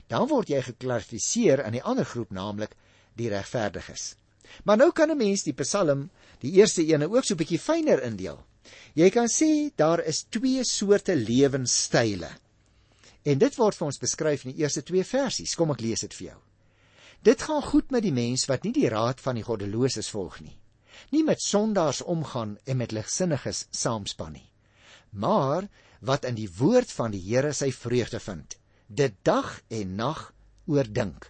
Dan 0.07 0.27
word 0.27 0.49
jy 0.49 0.61
geklassifiseer 0.61 1.65
in 1.65 1.71
die 1.77 1.83
ander 1.83 2.05
groep, 2.05 2.31
naamlik 2.31 2.75
die 3.15 3.29
regverdiges. 3.29 4.15
Maar 4.63 4.77
nou 4.77 4.91
kan 4.91 5.11
'n 5.11 5.17
mens 5.17 5.43
die 5.43 5.53
Psalm, 5.53 6.09
die 6.39 6.51
eerste 6.51 6.85
ene 6.85 7.09
ook 7.09 7.23
so 7.23 7.33
'n 7.33 7.37
bietjie 7.37 7.59
fyner 7.59 8.03
indeel. 8.03 8.43
Jy 8.93 9.09
kan 9.09 9.27
sê 9.27 9.71
daar 9.75 10.01
is 10.05 10.25
twee 10.29 10.63
soorte 10.63 11.15
lewenstyle. 11.15 12.29
En 13.29 13.37
dit 13.37 13.57
word 13.61 13.77
vir 13.77 13.89
ons 13.89 14.01
beskryf 14.01 14.45
in 14.45 14.55
die 14.55 14.63
eerste 14.63 14.81
2 14.85 15.05
versies. 15.05 15.55
Kom 15.57 15.73
ek 15.75 15.83
lees 15.85 16.05
dit 16.05 16.15
vir 16.17 16.31
jou. 16.31 16.39
Dit 17.27 17.43
gaan 17.45 17.61
goed 17.65 17.91
met 17.91 18.05
die 18.05 18.15
mens 18.15 18.45
wat 18.49 18.63
nie 18.65 18.73
die 18.73 18.89
raad 18.89 19.19
van 19.21 19.37
die 19.37 19.45
goddeloses 19.45 20.09
volg 20.13 20.39
nie. 20.41 20.55
Nie 21.13 21.25
met 21.27 21.43
sondaars 21.43 22.01
omgaan 22.01 22.57
en 22.65 22.79
met 22.79 22.95
ligsinniges 22.95 23.65
saamspan 23.75 24.33
nie. 24.37 24.47
Maar 25.11 25.67
wat 26.05 26.25
in 26.25 26.37
die 26.37 26.49
woord 26.59 26.91
van 26.95 27.11
die 27.11 27.21
Here 27.21 27.51
sy 27.53 27.71
vreugde 27.75 28.21
vind, 28.23 28.55
dit 28.87 29.15
dag 29.27 29.59
en 29.67 29.95
nag 29.99 30.23
oordink. 30.69 31.27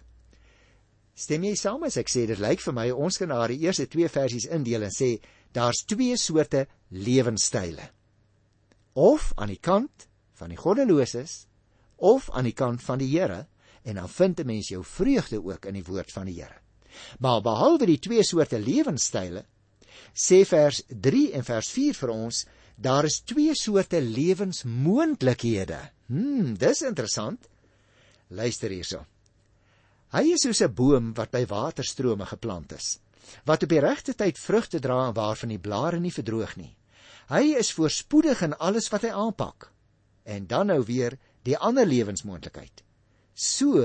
Stem 1.14 1.44
jy 1.44 1.56
saam 1.58 1.82
as 1.84 1.98
ek 2.00 2.08
sê 2.08 2.24
dit 2.30 2.40
lyk 2.40 2.62
vir 2.64 2.76
my 2.76 2.86
ons 2.94 3.18
kan 3.20 3.28
na 3.28 3.42
die 3.50 3.60
eerste 3.66 3.88
2 3.90 4.08
versies 4.08 4.46
indeel 4.48 4.86
en 4.86 4.94
sê 4.94 5.16
daar's 5.52 5.82
twee 5.84 6.16
soorte 6.16 6.66
lewenstyle. 6.88 7.90
Of 8.94 9.32
aan 9.36 9.52
die 9.52 9.60
kant 9.60 10.06
van 10.38 10.54
die 10.54 10.60
goddeloses 10.60 11.49
of 12.00 12.30
aan 12.30 12.48
die 12.48 12.56
kant 12.56 12.82
van 12.82 12.98
die 12.98 13.10
Here 13.12 13.46
en 13.82 13.94
dan 13.94 14.08
vind 14.08 14.40
'n 14.40 14.46
mens 14.46 14.68
jou 14.68 14.84
vreugde 14.84 15.42
ook 15.44 15.64
in 15.66 15.74
die 15.74 15.84
woord 15.84 16.12
van 16.12 16.26
die 16.26 16.40
Here. 16.40 16.60
Maar 17.18 17.40
behalwe 17.42 17.86
die 17.86 17.98
twee 17.98 18.24
soorte 18.24 18.58
lewenstyle 18.58 19.44
sê 20.14 20.44
vers 20.44 20.82
3 20.88 21.32
en 21.32 21.44
vers 21.44 21.70
4 21.70 21.94
vir 21.94 22.10
ons 22.10 22.46
daar 22.80 23.04
is 23.04 23.20
twee 23.20 23.54
soorte 23.54 24.00
lewensmoontlikhede. 24.00 25.80
Hm, 26.06 26.54
dis 26.54 26.82
interessant. 26.82 27.48
Luister 28.28 28.70
hierso. 28.70 29.04
Hy 30.10 30.32
is 30.32 30.42
soos 30.42 30.62
'n 30.62 30.74
boom 30.74 31.12
wat 31.14 31.30
by 31.30 31.44
waterstrome 31.46 32.26
geplant 32.26 32.72
is, 32.72 32.98
wat 33.44 33.62
op 33.62 33.68
die 33.68 33.80
regte 33.80 34.14
tyd 34.14 34.38
vrugte 34.38 34.80
dra 34.80 35.08
en 35.08 35.14
waarvan 35.14 35.48
die 35.48 35.58
blare 35.58 36.00
nie 36.00 36.12
verdroog 36.12 36.56
nie. 36.56 36.76
Hy 37.28 37.54
is 37.58 37.72
voorspoedig 37.72 38.42
in 38.42 38.56
alles 38.58 38.88
wat 38.90 39.02
hy 39.02 39.10
aanpak. 39.10 39.70
En 40.24 40.46
dan 40.46 40.66
nou 40.66 40.82
weer 40.82 41.18
die 41.48 41.56
ander 41.56 41.86
lewensmoontlikheid. 41.88 42.82
So 43.34 43.84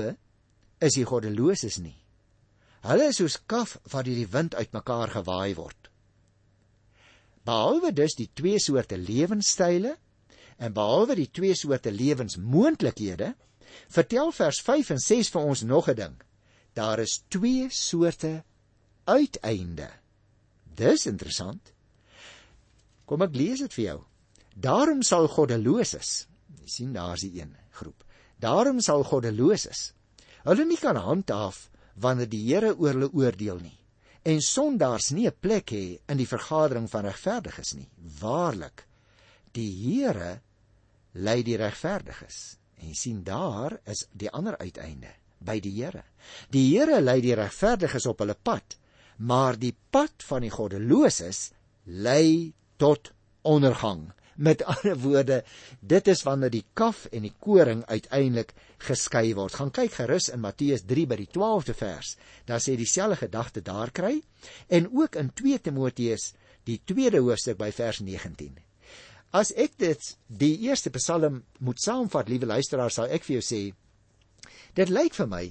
is 0.80 0.96
die 0.98 1.06
goddeloses 1.08 1.78
nie. 1.80 1.96
Hulle 2.86 3.10
is 3.10 3.18
soos 3.20 3.38
kaf 3.50 3.76
wat 3.90 4.06
deur 4.06 4.18
die 4.18 4.30
wind 4.30 4.54
uitmekaar 4.54 5.14
gewaai 5.16 5.54
word. 5.58 5.88
Behalwe 7.46 7.92
dus 7.94 8.16
die 8.18 8.28
twee 8.34 8.60
soorte 8.62 8.98
lewenstyle 8.98 9.96
en 10.58 10.74
behalwe 10.76 11.16
die 11.18 11.30
twee 11.30 11.54
soorte 11.54 11.92
lewensmoontlikhede, 11.94 13.32
vertel 13.92 14.32
vers 14.32 14.60
5 14.64 14.92
en 14.94 15.02
6 15.02 15.30
vir 15.34 15.48
ons 15.52 15.62
nog 15.62 15.88
'n 15.88 15.96
ding. 15.96 16.16
Daar 16.74 16.98
is 16.98 17.22
twee 17.28 17.68
soorte 17.70 18.44
uiteinde. 19.04 19.90
Dis 20.74 21.06
interessant. 21.06 21.72
Kom 23.06 23.22
ek 23.22 23.34
lees 23.34 23.60
dit 23.60 23.72
vir 23.72 23.84
jou. 23.84 24.00
Daarom 24.54 25.02
sal 25.02 25.28
goddeloses 25.28 26.26
sien 26.68 26.92
daar's 26.92 27.20
die 27.20 27.40
een 27.40 27.56
groep. 27.70 28.04
Daarom 28.38 28.80
sal 28.80 29.04
goddeloses 29.04 29.92
hulle 30.46 30.66
nie 30.66 30.78
kan 30.78 30.98
handhaaf 31.00 31.66
wanneer 32.02 32.28
die 32.30 32.42
Here 32.44 32.74
oor 32.76 32.94
hulle 32.94 33.10
oordeel 33.10 33.58
nie. 33.62 33.78
En 34.26 34.40
sondaars 34.42 35.10
nie 35.14 35.26
'n 35.26 35.40
plek 35.40 35.70
hê 35.70 35.98
in 36.08 36.18
die 36.18 36.26
vergadering 36.26 36.90
van 36.90 37.04
regverdiges 37.04 37.74
nie. 37.74 37.88
Waarlik, 38.20 38.86
die 39.52 39.70
Here 39.70 40.40
lei 41.12 41.42
die 41.42 41.56
regverdiges. 41.56 42.58
En 42.78 42.88
jy 42.88 42.94
sien 42.94 43.22
daar 43.24 43.80
is 43.86 44.06
die 44.12 44.30
ander 44.30 44.56
uiteinde 44.58 45.08
by 45.38 45.60
die 45.60 45.72
Here. 45.72 46.04
Die 46.50 46.70
Here 46.70 47.00
lei 47.00 47.20
die 47.20 47.34
regverdiges 47.34 48.06
op 48.06 48.18
hulle 48.18 48.34
pad, 48.34 48.76
maar 49.18 49.56
die 49.58 49.74
pad 49.90 50.22
van 50.28 50.42
die 50.42 50.50
goddeloses 50.50 51.50
lei 51.84 52.52
tot 52.76 53.12
ondergang. 53.42 54.12
Met 54.36 54.64
ander 54.64 54.98
woorde, 55.00 55.42
dit 55.80 56.08
is 56.12 56.22
wanneer 56.26 56.52
die 56.52 56.64
kaf 56.76 57.06
en 57.10 57.24
die 57.24 57.32
koring 57.40 57.82
uiteindelik 57.88 58.52
geskei 58.88 59.34
word. 59.34 59.56
Gaan 59.56 59.72
kyk 59.72 59.96
gerus 59.96 60.28
in 60.32 60.42
Matteus 60.44 60.84
3 60.88 61.06
by 61.10 61.18
die 61.22 61.30
12de 61.32 61.76
vers. 61.76 62.14
Daar 62.48 62.62
sê 62.62 62.76
dieselfde 62.76 63.20
gedagte 63.24 63.64
daar 63.64 63.90
kry 63.90 64.20
en 64.68 64.90
ook 64.92 65.16
in 65.16 65.32
2 65.32 65.60
Timoteus 65.68 66.32
die 66.68 66.80
tweede 66.84 67.22
hoofstuk 67.24 67.58
by 67.58 67.70
vers 67.72 68.02
19. 68.04 68.56
As 69.36 69.52
ek 69.56 69.78
dit 69.80 70.12
die 70.26 70.54
eerste 70.68 70.90
Psalm 70.94 71.42
moet 71.58 71.82
saamvat, 71.82 72.28
liewe 72.28 72.46
luisteraars, 72.46 73.00
sal 73.00 73.12
ek 73.12 73.24
vir 73.26 73.38
jou 73.40 73.44
sê 73.44 73.62
dit 74.76 74.90
lyk 74.92 75.14
vir 75.16 75.30
my 75.30 75.44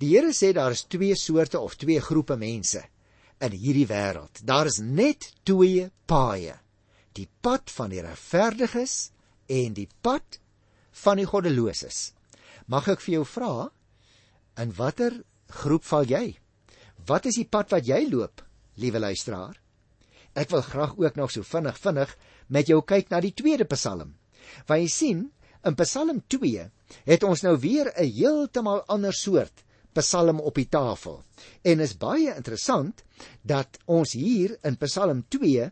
Die 0.00 0.14
Here 0.14 0.32
sê 0.32 0.54
daar 0.56 0.72
is 0.72 0.86
twee 0.88 1.16
soorte 1.16 1.60
of 1.60 1.76
twee 1.76 2.00
groepe 2.00 2.36
mense 2.40 2.80
in 3.44 3.52
hierdie 3.52 3.86
wêreld. 3.88 4.40
Daar 4.48 4.68
is 4.70 4.78
net 4.80 5.26
twee 5.44 5.90
paaie. 6.08 6.56
Die 7.18 7.28
pad 7.42 7.70
van 7.74 7.90
die 7.90 8.02
regverdiges 8.04 9.10
en 9.50 9.74
die 9.74 9.88
pad 10.02 10.38
van 11.02 11.18
die 11.20 11.26
goddeloses. 11.26 12.12
Mag 12.70 12.88
ek 12.92 13.02
vir 13.02 13.20
jou 13.20 13.24
vra 13.26 13.70
in 14.62 14.74
watter 14.76 15.16
groep 15.62 15.84
val 15.88 16.06
jy? 16.06 16.36
Wat 17.06 17.26
is 17.26 17.40
die 17.40 17.48
pad 17.48 17.72
wat 17.72 17.88
jy 17.88 18.04
loop, 18.10 18.42
liewe 18.78 19.00
luisteraar? 19.02 19.56
Ek 20.38 20.50
wil 20.52 20.62
graag 20.62 20.94
ook 20.98 21.16
nog 21.18 21.32
so 21.34 21.42
vinnig 21.42 21.78
vinnig 21.82 22.12
met 22.48 22.70
jou 22.70 22.82
kyk 22.86 23.10
na 23.10 23.20
die 23.20 23.34
tweede 23.34 23.66
Psalm. 23.72 24.14
Want 24.68 24.84
jy 24.84 24.90
sien, 24.92 25.24
in 25.66 25.76
Psalm 25.76 26.22
2 26.28 26.68
het 27.08 27.24
ons 27.26 27.42
nou 27.42 27.56
weer 27.58 27.90
'n 27.96 28.06
heeltemal 28.06 28.84
ander 28.86 29.12
soort 29.12 29.64
Psalm 29.92 30.40
op 30.40 30.54
die 30.54 30.68
tafel. 30.68 31.22
En 31.62 31.80
is 31.80 31.98
baie 31.98 32.34
interessant 32.36 33.02
dat 33.42 33.78
ons 33.86 34.12
hier 34.12 34.58
in 34.62 34.76
Psalm 34.76 35.24
2 35.28 35.70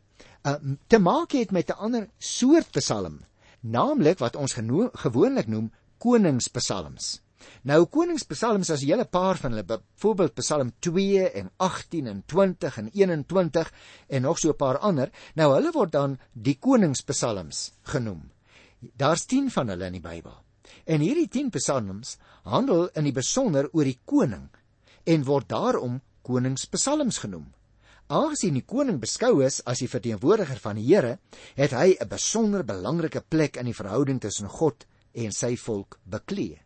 uh, 0.48 0.74
te 0.86 0.98
maak 0.98 1.32
het 1.32 1.50
met 1.50 1.70
'n 1.70 1.80
ander 1.84 2.08
soort 2.18 2.70
Psalm, 2.70 3.20
naamlik 3.60 4.18
wat 4.18 4.36
ons 4.36 4.56
gewoonlik 4.92 5.46
noem 5.46 5.72
koningspsalms. 5.98 7.20
Nou 7.62 7.86
koningspsalms 7.86 8.70
as 8.70 8.82
'n 8.82 8.86
hele 8.86 9.04
paar 9.04 9.36
van 9.36 9.52
hulle, 9.52 9.64
byvoorbeeld 9.64 10.34
Psalm 10.34 10.72
2 10.78 11.30
en 11.30 11.50
18 11.56 12.06
en 12.06 12.22
20 12.26 12.78
en 12.78 12.88
21 12.92 13.72
en 14.08 14.22
nog 14.22 14.38
so 14.38 14.48
'n 14.48 14.56
paar 14.56 14.78
ander, 14.78 15.10
nou 15.34 15.54
hulle 15.54 15.72
word 15.72 15.92
dan 15.92 16.18
die 16.32 16.58
koningspsalms 16.58 17.72
genoem. 17.82 18.30
Daar's 18.96 19.26
10 19.26 19.50
van 19.50 19.68
hulle 19.68 19.86
in 19.86 19.92
die 19.92 20.00
Bybel. 20.00 20.36
En 20.84 21.00
hierdie 21.00 21.28
10 21.28 21.50
psalms 21.50 22.16
handel 22.42 22.88
in 22.88 23.04
die 23.04 23.12
besonder 23.12 23.68
oor 23.72 23.84
die 23.84 24.00
koning 24.04 24.48
en 25.04 25.24
word 25.24 25.48
daarom 25.48 26.00
koningspsalms 26.22 27.18
genoem. 27.18 27.54
Aangesien 28.08 28.54
die 28.56 28.64
koning 28.64 28.96
beskou 29.02 29.42
is 29.44 29.58
as 29.68 29.82
die 29.82 29.88
verteenwoordiger 29.92 30.56
van 30.62 30.78
die 30.80 30.86
Here, 30.86 31.18
het 31.58 31.74
hy 31.76 31.92
'n 32.00 32.08
besonder 32.08 32.64
belangrike 32.64 33.20
plek 33.20 33.58
in 33.60 33.66
die 33.68 33.76
verhouding 33.76 34.20
tussen 34.20 34.48
God 34.48 34.86
en 35.12 35.30
sy 35.30 35.56
volk 35.56 35.98
beklee. 36.04 36.62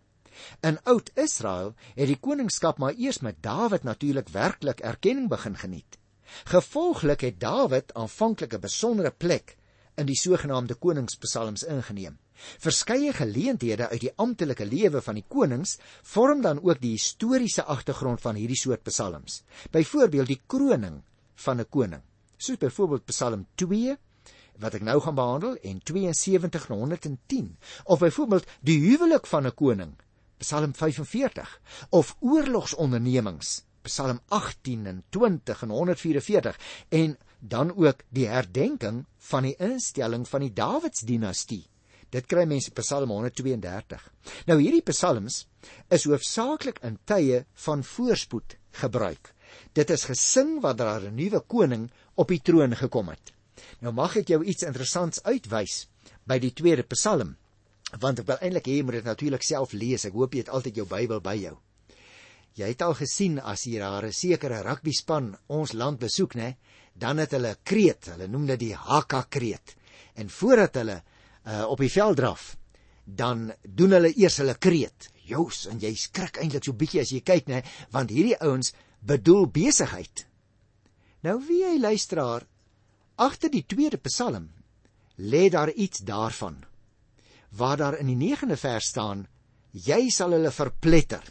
In 0.62 0.78
Oud 0.84 1.10
Israel 1.16 1.74
het 1.96 2.06
die 2.06 2.20
koningskap 2.20 2.78
maar 2.78 2.94
eers 2.94 3.20
met 3.26 3.42
Dawid 3.42 3.82
natuurlik 3.82 4.28
werklik 4.28 4.80
erkenning 4.80 5.28
begin 5.28 5.56
geniet. 5.56 5.98
Gevolglik 6.44 7.20
het 7.20 7.40
Dawid 7.40 7.92
aanvanklik 7.94 8.54
'n 8.54 8.60
besondere 8.60 9.10
plek 9.10 9.56
in 9.96 10.06
die 10.06 10.16
sogenaamde 10.16 10.74
koningspsalms 10.74 11.64
ingeneem. 11.64 12.18
Verskeie 12.58 13.12
geleenthede 13.12 13.88
uit 13.88 14.00
die 14.00 14.16
amptelike 14.16 14.64
lewe 14.64 15.02
van 15.02 15.14
die 15.14 15.26
konings 15.28 15.78
vorm 16.02 16.40
dan 16.40 16.62
ook 16.62 16.80
die 16.80 16.92
historiese 16.92 17.64
agtergrond 17.64 18.20
van 18.20 18.34
hierdie 18.34 18.56
soort 18.56 18.82
psalms. 18.82 19.42
Byvoorbeeld 19.70 20.26
die 20.26 20.40
kroning 20.46 21.02
van 21.42 21.60
'n 21.60 21.68
koning. 21.68 22.02
Soos 22.36 22.58
byvoorbeeld 22.58 23.04
Psalm 23.04 23.46
2 23.54 23.96
wat 24.58 24.74
ek 24.74 24.82
nou 24.82 25.00
gaan 25.00 25.14
behandel 25.14 25.56
en 25.56 25.82
72 25.82 26.68
en 26.68 26.76
110 26.76 27.56
of 27.84 27.98
byvoorbeeld 27.98 28.46
die 28.60 28.78
huwelik 28.80 29.26
van 29.26 29.46
'n 29.46 29.54
koning 29.54 29.92
Psalm 30.38 30.74
45 30.74 31.60
of 31.90 32.16
oorlogsondernemings 32.20 33.64
Psalm 33.82 34.20
18 34.28 34.86
en 34.86 35.04
20 35.08 35.62
en 35.62 35.68
144 35.68 36.58
en 36.88 37.18
dan 37.38 37.76
ook 37.76 38.02
die 38.08 38.28
herdenking 38.28 39.06
van 39.18 39.42
die 39.42 39.56
instelling 39.56 40.28
van 40.28 40.40
die 40.40 40.52
Dawidsdinastie 40.52 41.66
Dit 42.12 42.28
kry 42.28 42.44
mense 42.44 42.72
Psalm 42.76 43.08
132. 43.08 44.02
Nou 44.48 44.58
hierdie 44.60 44.84
psalms 44.84 45.46
is 45.96 46.04
hoofsaaklik 46.04 46.82
in 46.84 46.98
tye 47.08 47.46
van 47.64 47.84
voorspoed 47.88 48.58
gebruik. 48.82 49.32
Dit 49.72 49.90
is 49.90 50.04
gesing 50.04 50.60
wanneer 50.60 50.86
daar 50.86 51.04
'n 51.10 51.14
nuwe 51.14 51.40
koning 51.40 51.90
op 52.14 52.28
die 52.28 52.40
troon 52.40 52.76
gekom 52.76 53.08
het. 53.08 53.32
Nou 53.80 53.92
mag 53.92 54.16
ek 54.16 54.28
jou 54.28 54.44
iets 54.44 54.62
interessants 54.62 55.22
uitwys 55.22 55.86
by 56.24 56.38
die 56.38 56.52
tweede 56.52 56.82
psalm, 56.82 57.36
want 58.00 58.18
ek 58.18 58.26
wil 58.26 58.40
eintlik 58.40 58.66
hê 58.66 58.76
jy 58.78 58.82
moet 58.82 59.00
dit 59.00 59.04
natuurlik 59.04 59.42
self 59.42 59.72
lees. 59.72 60.04
Ek 60.04 60.12
hoop 60.12 60.34
jy 60.34 60.38
het 60.38 60.48
altyd 60.48 60.76
jou 60.76 60.86
Bybel 60.86 61.20
by 61.20 61.36
jou. 61.36 61.56
Jy 62.54 62.68
het 62.68 62.82
al 62.82 62.94
gesien 62.94 63.38
as 63.40 63.64
hier 63.64 63.80
daar 63.80 64.04
'n 64.06 64.12
sekere 64.12 64.62
rugbyspan 64.62 65.36
ons 65.48 65.72
land 65.72 65.98
besoek, 65.98 66.34
né, 66.34 66.56
dan 66.94 67.18
het 67.18 67.30
hulle 67.32 67.52
'n 67.52 67.62
kreet. 67.64 68.06
Hulle 68.06 68.28
noem 68.28 68.46
dit 68.46 68.58
die 68.58 68.74
Haka 68.74 69.22
kreet. 69.28 69.76
En 70.14 70.28
voordat 70.28 70.74
hulle 70.74 71.02
uh, 71.46 71.64
op 71.68 71.78
die 71.78 71.90
veld 71.90 72.16
draf, 72.16 72.56
dan 73.04 73.52
doen 73.62 73.90
hulle 73.90 74.12
eers 74.16 74.36
hulle 74.36 74.54
kreet. 74.54 75.08
Jous, 75.24 75.66
en 75.66 75.78
jy 75.78 75.94
skrik 75.94 76.36
eintlik 76.36 76.64
so 76.64 76.72
bietjie 76.72 77.00
as 77.00 77.10
jy 77.10 77.20
kyk, 77.20 77.46
nê, 77.48 77.62
want 77.90 78.10
hierdie 78.10 78.36
ouens 78.40 78.72
bedoel 79.02 79.48
besigheid. 79.50 80.26
Nou 81.22 81.38
wie 81.46 81.62
hy 81.66 81.78
luisteraar, 81.78 82.46
agter 83.18 83.50
die 83.50 83.64
tweede 83.66 83.98
Psalm 83.98 84.48
lê 85.18 85.48
daar 85.50 85.70
iets 85.70 86.02
daarvan. 86.06 86.62
Waar 87.50 87.76
daar 87.76 87.98
in 87.98 88.08
die 88.14 88.34
9de 88.34 88.56
vers 88.56 88.88
staan, 88.94 89.26
jy 89.72 90.08
sal 90.10 90.32
hulle 90.32 90.50
verpletter 90.50 91.22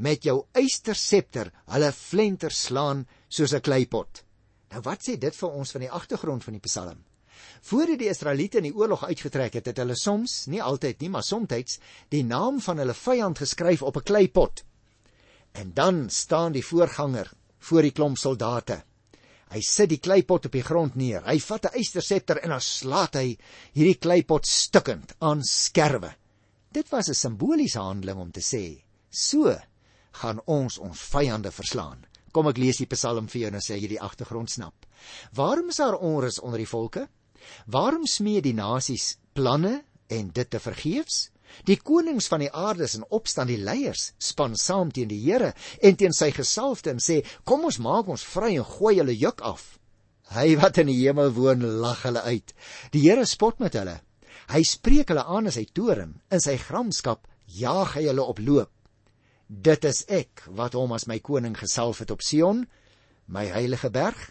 met 0.00 0.24
jou 0.24 0.46
eysterscepter, 0.56 1.50
hulle 1.74 1.92
flenter 1.92 2.50
slaan 2.50 3.06
soos 3.28 3.52
'n 3.52 3.60
kleipot. 3.60 4.24
Nou 4.70 4.80
wat 4.82 5.02
sê 5.02 5.18
dit 5.18 5.36
vir 5.36 5.50
ons 5.50 5.70
van 5.70 5.80
die 5.80 5.90
agtergrond 5.90 6.44
van 6.44 6.52
die 6.52 6.60
Psalm? 6.60 7.04
Voordat 7.62 7.98
die 7.98 8.08
Israeliete 8.08 8.58
in 8.58 8.68
die 8.70 8.74
oorlog 8.74 9.04
uitgetrek 9.04 9.54
het, 9.54 9.66
het 9.66 9.76
hulle 9.76 9.96
soms, 9.96 10.46
nie 10.46 10.62
altyd 10.62 11.00
nie, 11.00 11.08
maar 11.08 11.22
soms, 11.22 11.78
die 12.08 12.24
naam 12.24 12.60
van 12.60 12.78
hulle 12.78 12.94
vyand 12.94 13.38
geskryf 13.38 13.82
op 13.82 13.96
'n 13.96 14.02
kleipot. 14.02 14.64
En 15.52 15.72
dan 15.74 16.10
staan 16.10 16.52
die 16.52 16.64
voorganger 16.64 17.30
voor 17.58 17.82
die 17.82 17.92
klomp 17.92 18.18
soldate. 18.18 18.82
Hy 19.50 19.60
sit 19.66 19.90
die 19.90 19.98
kleipot 19.98 20.46
op 20.46 20.54
die 20.54 20.62
grond 20.62 20.94
neer. 20.94 21.24
Hy 21.26 21.38
vat 21.42 21.66
'n 21.66 21.76
eysterscepter 21.78 22.38
en 22.42 22.50
dan 22.50 22.60
slaat 22.60 23.14
hy 23.14 23.38
hierdie 23.74 23.98
kleipot 23.98 24.46
stukkend 24.46 25.14
aan 25.18 25.42
skerwe. 25.42 26.14
Dit 26.70 26.88
was 26.90 27.08
'n 27.08 27.14
simboliese 27.14 27.78
handeling 27.78 28.18
om 28.18 28.30
te 28.30 28.40
sê: 28.40 28.82
"So 29.10 29.58
gaan 30.12 30.40
ons 30.46 30.78
ons 30.78 31.00
vyande 31.00 31.50
verslaan." 31.50 32.06
Kom 32.32 32.46
ek 32.46 32.58
lees 32.58 32.76
die 32.76 32.86
Psalm 32.86 33.26
vir 33.28 33.40
jou 33.40 33.46
en 33.46 33.58
dan 33.58 33.66
sê 33.66 33.74
jy 33.80 33.88
die 33.88 34.00
agtergrond 34.00 34.50
snap. 34.50 34.86
Waarom 35.34 35.68
is 35.68 35.76
daar 35.76 35.98
onrus 35.98 36.38
onder 36.38 36.58
die 36.58 36.68
volke? 36.68 37.08
Waarom 37.66 38.06
smee 38.06 38.40
die 38.40 38.54
nasies 38.54 39.16
planne 39.32 39.84
en 40.06 40.30
dit 40.30 40.50
te 40.50 40.60
vergeefs? 40.60 41.30
Die 41.66 41.76
konings 41.76 42.28
van 42.30 42.44
die 42.44 42.52
aarde 42.52 42.86
is 42.86 42.96
in 42.98 43.06
opstand, 43.08 43.50
die 43.50 43.60
leiers 43.60 44.12
span 44.18 44.56
saam 44.56 44.92
teen 44.94 45.10
die 45.10 45.20
Here 45.20 45.52
en 45.82 45.96
teen 45.96 46.14
sy 46.16 46.30
gesalfde 46.34 46.94
en 46.94 47.02
sê: 47.02 47.22
"Kom 47.44 47.64
ons 47.64 47.78
maak 47.78 48.08
ons 48.08 48.24
vry 48.24 48.56
en 48.56 48.64
gooi 48.64 48.96
hulle 48.98 49.16
juk 49.16 49.40
af." 49.40 49.78
Hy 50.30 50.54
wat 50.62 50.78
in 50.78 50.86
die 50.86 51.00
hemel 51.00 51.32
woon, 51.34 51.64
lag 51.82 52.04
hulle 52.06 52.22
uit. 52.22 52.54
Die 52.94 53.02
Here 53.02 53.26
spot 53.26 53.58
met 53.58 53.74
hulle. 53.74 53.98
Hy 54.50 54.62
spreek 54.66 55.10
hulle 55.10 55.24
aan 55.26 55.50
in 55.50 55.54
sy 55.54 55.64
toorn, 55.74 56.20
in 56.30 56.42
sy 56.42 56.56
gramskap 56.58 57.26
jaag 57.50 57.96
hy 57.96 58.06
hulle 58.06 58.22
op 58.22 58.38
loop. 58.38 58.70
Dit 59.50 59.84
is 59.84 60.04
ek 60.06 60.44
wat 60.54 60.76
hom 60.78 60.94
as 60.94 61.08
my 61.10 61.18
koning 61.18 61.56
gesalf 61.58 62.04
het 62.04 62.12
op 62.14 62.22
Sion, 62.22 62.62
my 63.26 63.48
heilige 63.50 63.90
berg. 63.90 64.30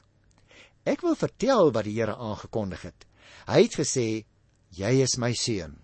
Ek 0.88 1.04
wil 1.04 1.20
vertel 1.20 1.74
wat 1.76 1.88
die 1.88 1.98
Here 2.00 2.16
aangekondig 2.16 2.88
het. 2.88 3.06
Hy 3.52 3.64
het 3.66 3.76
gesê: 3.76 4.24
"Jy 4.72 4.94
is 5.04 5.18
my 5.18 5.34
seun. 5.34 5.76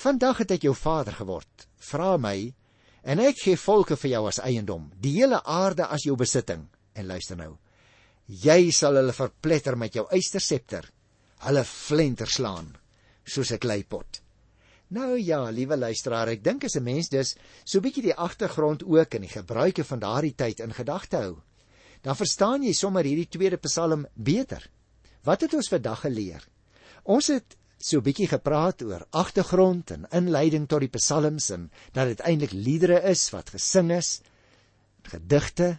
Vandag 0.00 0.38
het 0.40 0.54
ek 0.56 0.64
jou 0.64 0.72
vader 0.72 1.12
geword. 1.12 1.66
Vra 1.76 2.14
my 2.16 2.36
en 3.04 3.20
ek 3.20 3.42
gee 3.42 3.58
volke 3.60 3.98
vir 4.00 4.14
jou 4.14 4.22
as 4.30 4.40
eiendom, 4.40 4.86
die 4.96 5.18
hele 5.18 5.42
aarde 5.44 5.86
as 5.86 6.06
jou 6.08 6.16
besitting." 6.16 6.68
En 6.96 7.06
luister 7.06 7.36
nou. 7.36 7.58
Jy 8.26 8.70
sal 8.72 8.96
hulle 8.96 9.12
verpletter 9.12 9.76
met 9.76 9.94
jou 9.94 10.06
eysterscepter, 10.08 10.86
hulle 11.44 11.64
flenter 11.64 12.28
slaan 12.28 12.76
soos 13.24 13.52
'n 13.52 13.58
kleipot. 13.58 14.22
Nou 14.90 15.18
ja, 15.18 15.50
liewe 15.50 15.76
luisteraar, 15.76 16.28
ek 16.28 16.42
dink 16.42 16.64
as 16.64 16.76
'n 16.76 16.82
mens 16.82 17.08
dus 17.08 17.36
so 17.64 17.80
bietjie 17.80 18.02
die 18.02 18.14
agtergrond 18.14 18.82
ook 18.82 19.14
in 19.14 19.22
die 19.22 19.34
gebruike 19.36 19.84
van 19.84 19.98
daardie 19.98 20.34
tyd 20.34 20.60
in 20.60 20.72
gedagte 20.72 21.16
hou, 21.16 21.36
dan 22.02 22.16
verstaan 22.16 22.62
jy 22.62 22.72
sommer 22.72 23.04
hierdie 23.04 23.28
tweede 23.28 23.56
Psalm 23.56 24.06
beter. 24.14 24.70
Wat 25.22 25.40
het 25.40 25.54
ons 25.54 25.68
vandag 25.68 26.00
geleer? 26.00 26.48
Ons 27.04 27.26
het 27.26 27.56
so 27.82 27.98
'n 27.98 28.04
bietjie 28.04 28.28
gepraat 28.28 28.82
oor 28.82 29.06
agtergrond 29.10 29.90
en 29.90 30.06
inleiding 30.12 30.68
tot 30.68 30.80
die 30.80 30.92
Psalms 30.92 31.50
en 31.50 31.70
dat 31.92 32.06
dit 32.06 32.20
eintlik 32.20 32.52
liedere 32.52 33.00
is 33.08 33.30
wat 33.30 33.50
gesing 33.50 33.90
is, 33.90 34.20
gedigte 35.02 35.78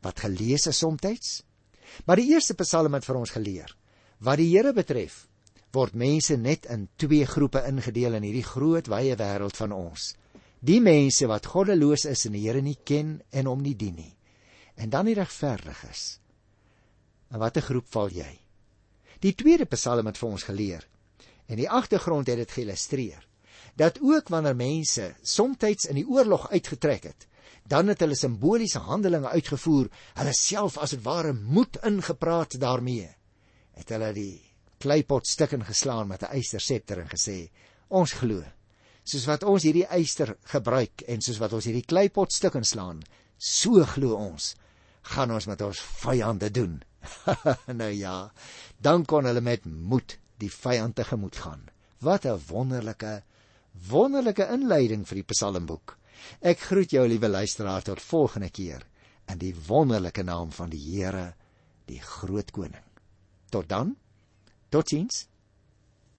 wat 0.00 0.20
gelees 0.20 0.66
is 0.66 0.78
soms. 0.78 1.42
Maar 2.04 2.16
die 2.16 2.32
eerste 2.32 2.54
Psalm 2.54 2.94
het 2.94 3.04
vir 3.04 3.16
ons 3.16 3.30
geleer 3.30 3.76
wat 4.18 4.38
die 4.38 4.48
Here 4.48 4.72
betref, 4.72 5.28
word 5.72 5.94
mense 5.94 6.36
net 6.36 6.66
in 6.66 6.88
twee 6.96 7.26
groepe 7.26 7.60
ingedeel 7.68 8.14
in 8.14 8.22
hierdie 8.22 8.46
groot 8.46 8.88
wye 8.88 9.16
wêreld 9.16 9.56
van 9.56 9.72
ons. 9.72 10.14
Die 10.60 10.80
mense 10.80 11.26
wat 11.26 11.46
goddeloos 11.46 12.04
is 12.04 12.24
en 12.26 12.32
die 12.32 12.48
Here 12.48 12.62
nie 12.62 12.78
ken 12.84 13.20
en 13.30 13.46
hom 13.46 13.62
nie 13.62 13.76
dien 13.76 13.94
nie 13.94 14.16
en 14.76 14.90
dan 14.90 15.08
die 15.08 15.14
regverdiges. 15.16 16.18
En 17.32 17.40
watter 17.40 17.64
groep 17.64 17.88
val 17.88 18.12
jy? 18.12 18.28
Die 19.24 19.32
tweede 19.34 19.64
Psalm 19.72 20.06
het 20.06 20.18
vir 20.20 20.28
ons 20.28 20.44
geleer 20.44 20.84
en 21.46 21.56
die 21.56 21.70
agtergrond 21.70 22.26
het 22.26 22.36
dit 22.36 22.50
geillustreer 22.50 23.22
dat 23.76 23.98
ook 24.00 24.28
wanneer 24.28 24.56
mense 24.56 25.14
soms 25.22 25.86
in 25.88 25.94
die 25.94 26.08
oorlog 26.08 26.50
uitgetrek 26.50 27.02
het, 27.02 27.26
Dan 27.66 27.90
het 27.90 28.02
hulle 28.04 28.14
simboliese 28.14 28.78
handelinge 28.86 29.28
uitgevoer, 29.28 29.88
hulle 30.14 30.34
self 30.38 30.76
as 30.78 30.94
dit 30.94 31.02
ware 31.02 31.32
moed 31.34 31.78
ingepraat 31.86 32.58
daarmee. 32.62 33.08
Het 33.74 33.90
hulle 33.94 34.12
die 34.14 34.34
kleipot 34.82 35.26
stuk 35.26 35.56
ingeslaan 35.56 36.06
met 36.08 36.22
'n 36.22 36.34
eystersepter 36.38 37.00
en 37.00 37.10
gesê: 37.10 37.50
"Ons 37.88 38.12
glo. 38.12 38.44
Soos 39.02 39.26
wat 39.26 39.42
ons 39.42 39.62
hierdie 39.62 39.86
eyster 39.86 40.36
gebruik 40.42 41.02
en 41.06 41.20
soos 41.20 41.38
wat 41.38 41.52
ons 41.52 41.64
hierdie 41.64 41.84
kleipot 41.84 42.32
stuk 42.32 42.54
inslaan, 42.54 43.02
so 43.36 43.84
glo 43.84 44.14
ons 44.14 44.54
gaan 45.02 45.30
ons 45.30 45.46
met 45.46 45.60
ons 45.60 45.80
vyande 45.80 46.50
doen." 46.50 46.82
nou 47.80 47.90
ja, 47.90 48.32
dan 48.78 49.04
kon 49.04 49.24
hulle 49.24 49.40
met 49.40 49.64
moed 49.64 50.18
die 50.42 50.50
vyand 50.50 50.96
tegemoet 50.96 51.36
gaan. 51.36 51.68
Wat 52.00 52.24
'n 52.26 52.40
wonderlike 52.48 53.22
wonderlike 53.88 54.46
inleiding 54.52 55.04
vir 55.06 55.20
die 55.20 55.28
Psalmboek. 55.32 55.96
Ek 56.40 56.60
groet 56.70 56.90
jou 56.90 57.04
liewe 57.08 57.28
luisteraar 57.28 57.82
tot 57.82 58.00
volgende 58.00 58.50
keer 58.50 58.86
in 59.28 59.38
die 59.38 59.54
wonderlike 59.68 60.22
naam 60.22 60.52
van 60.52 60.70
die 60.70 60.80
Here, 60.80 61.34
die 61.86 62.00
groot 62.00 62.50
koning. 62.50 62.84
Tot 63.50 63.68
dan. 63.68 63.96
Totsiens. 64.68 65.26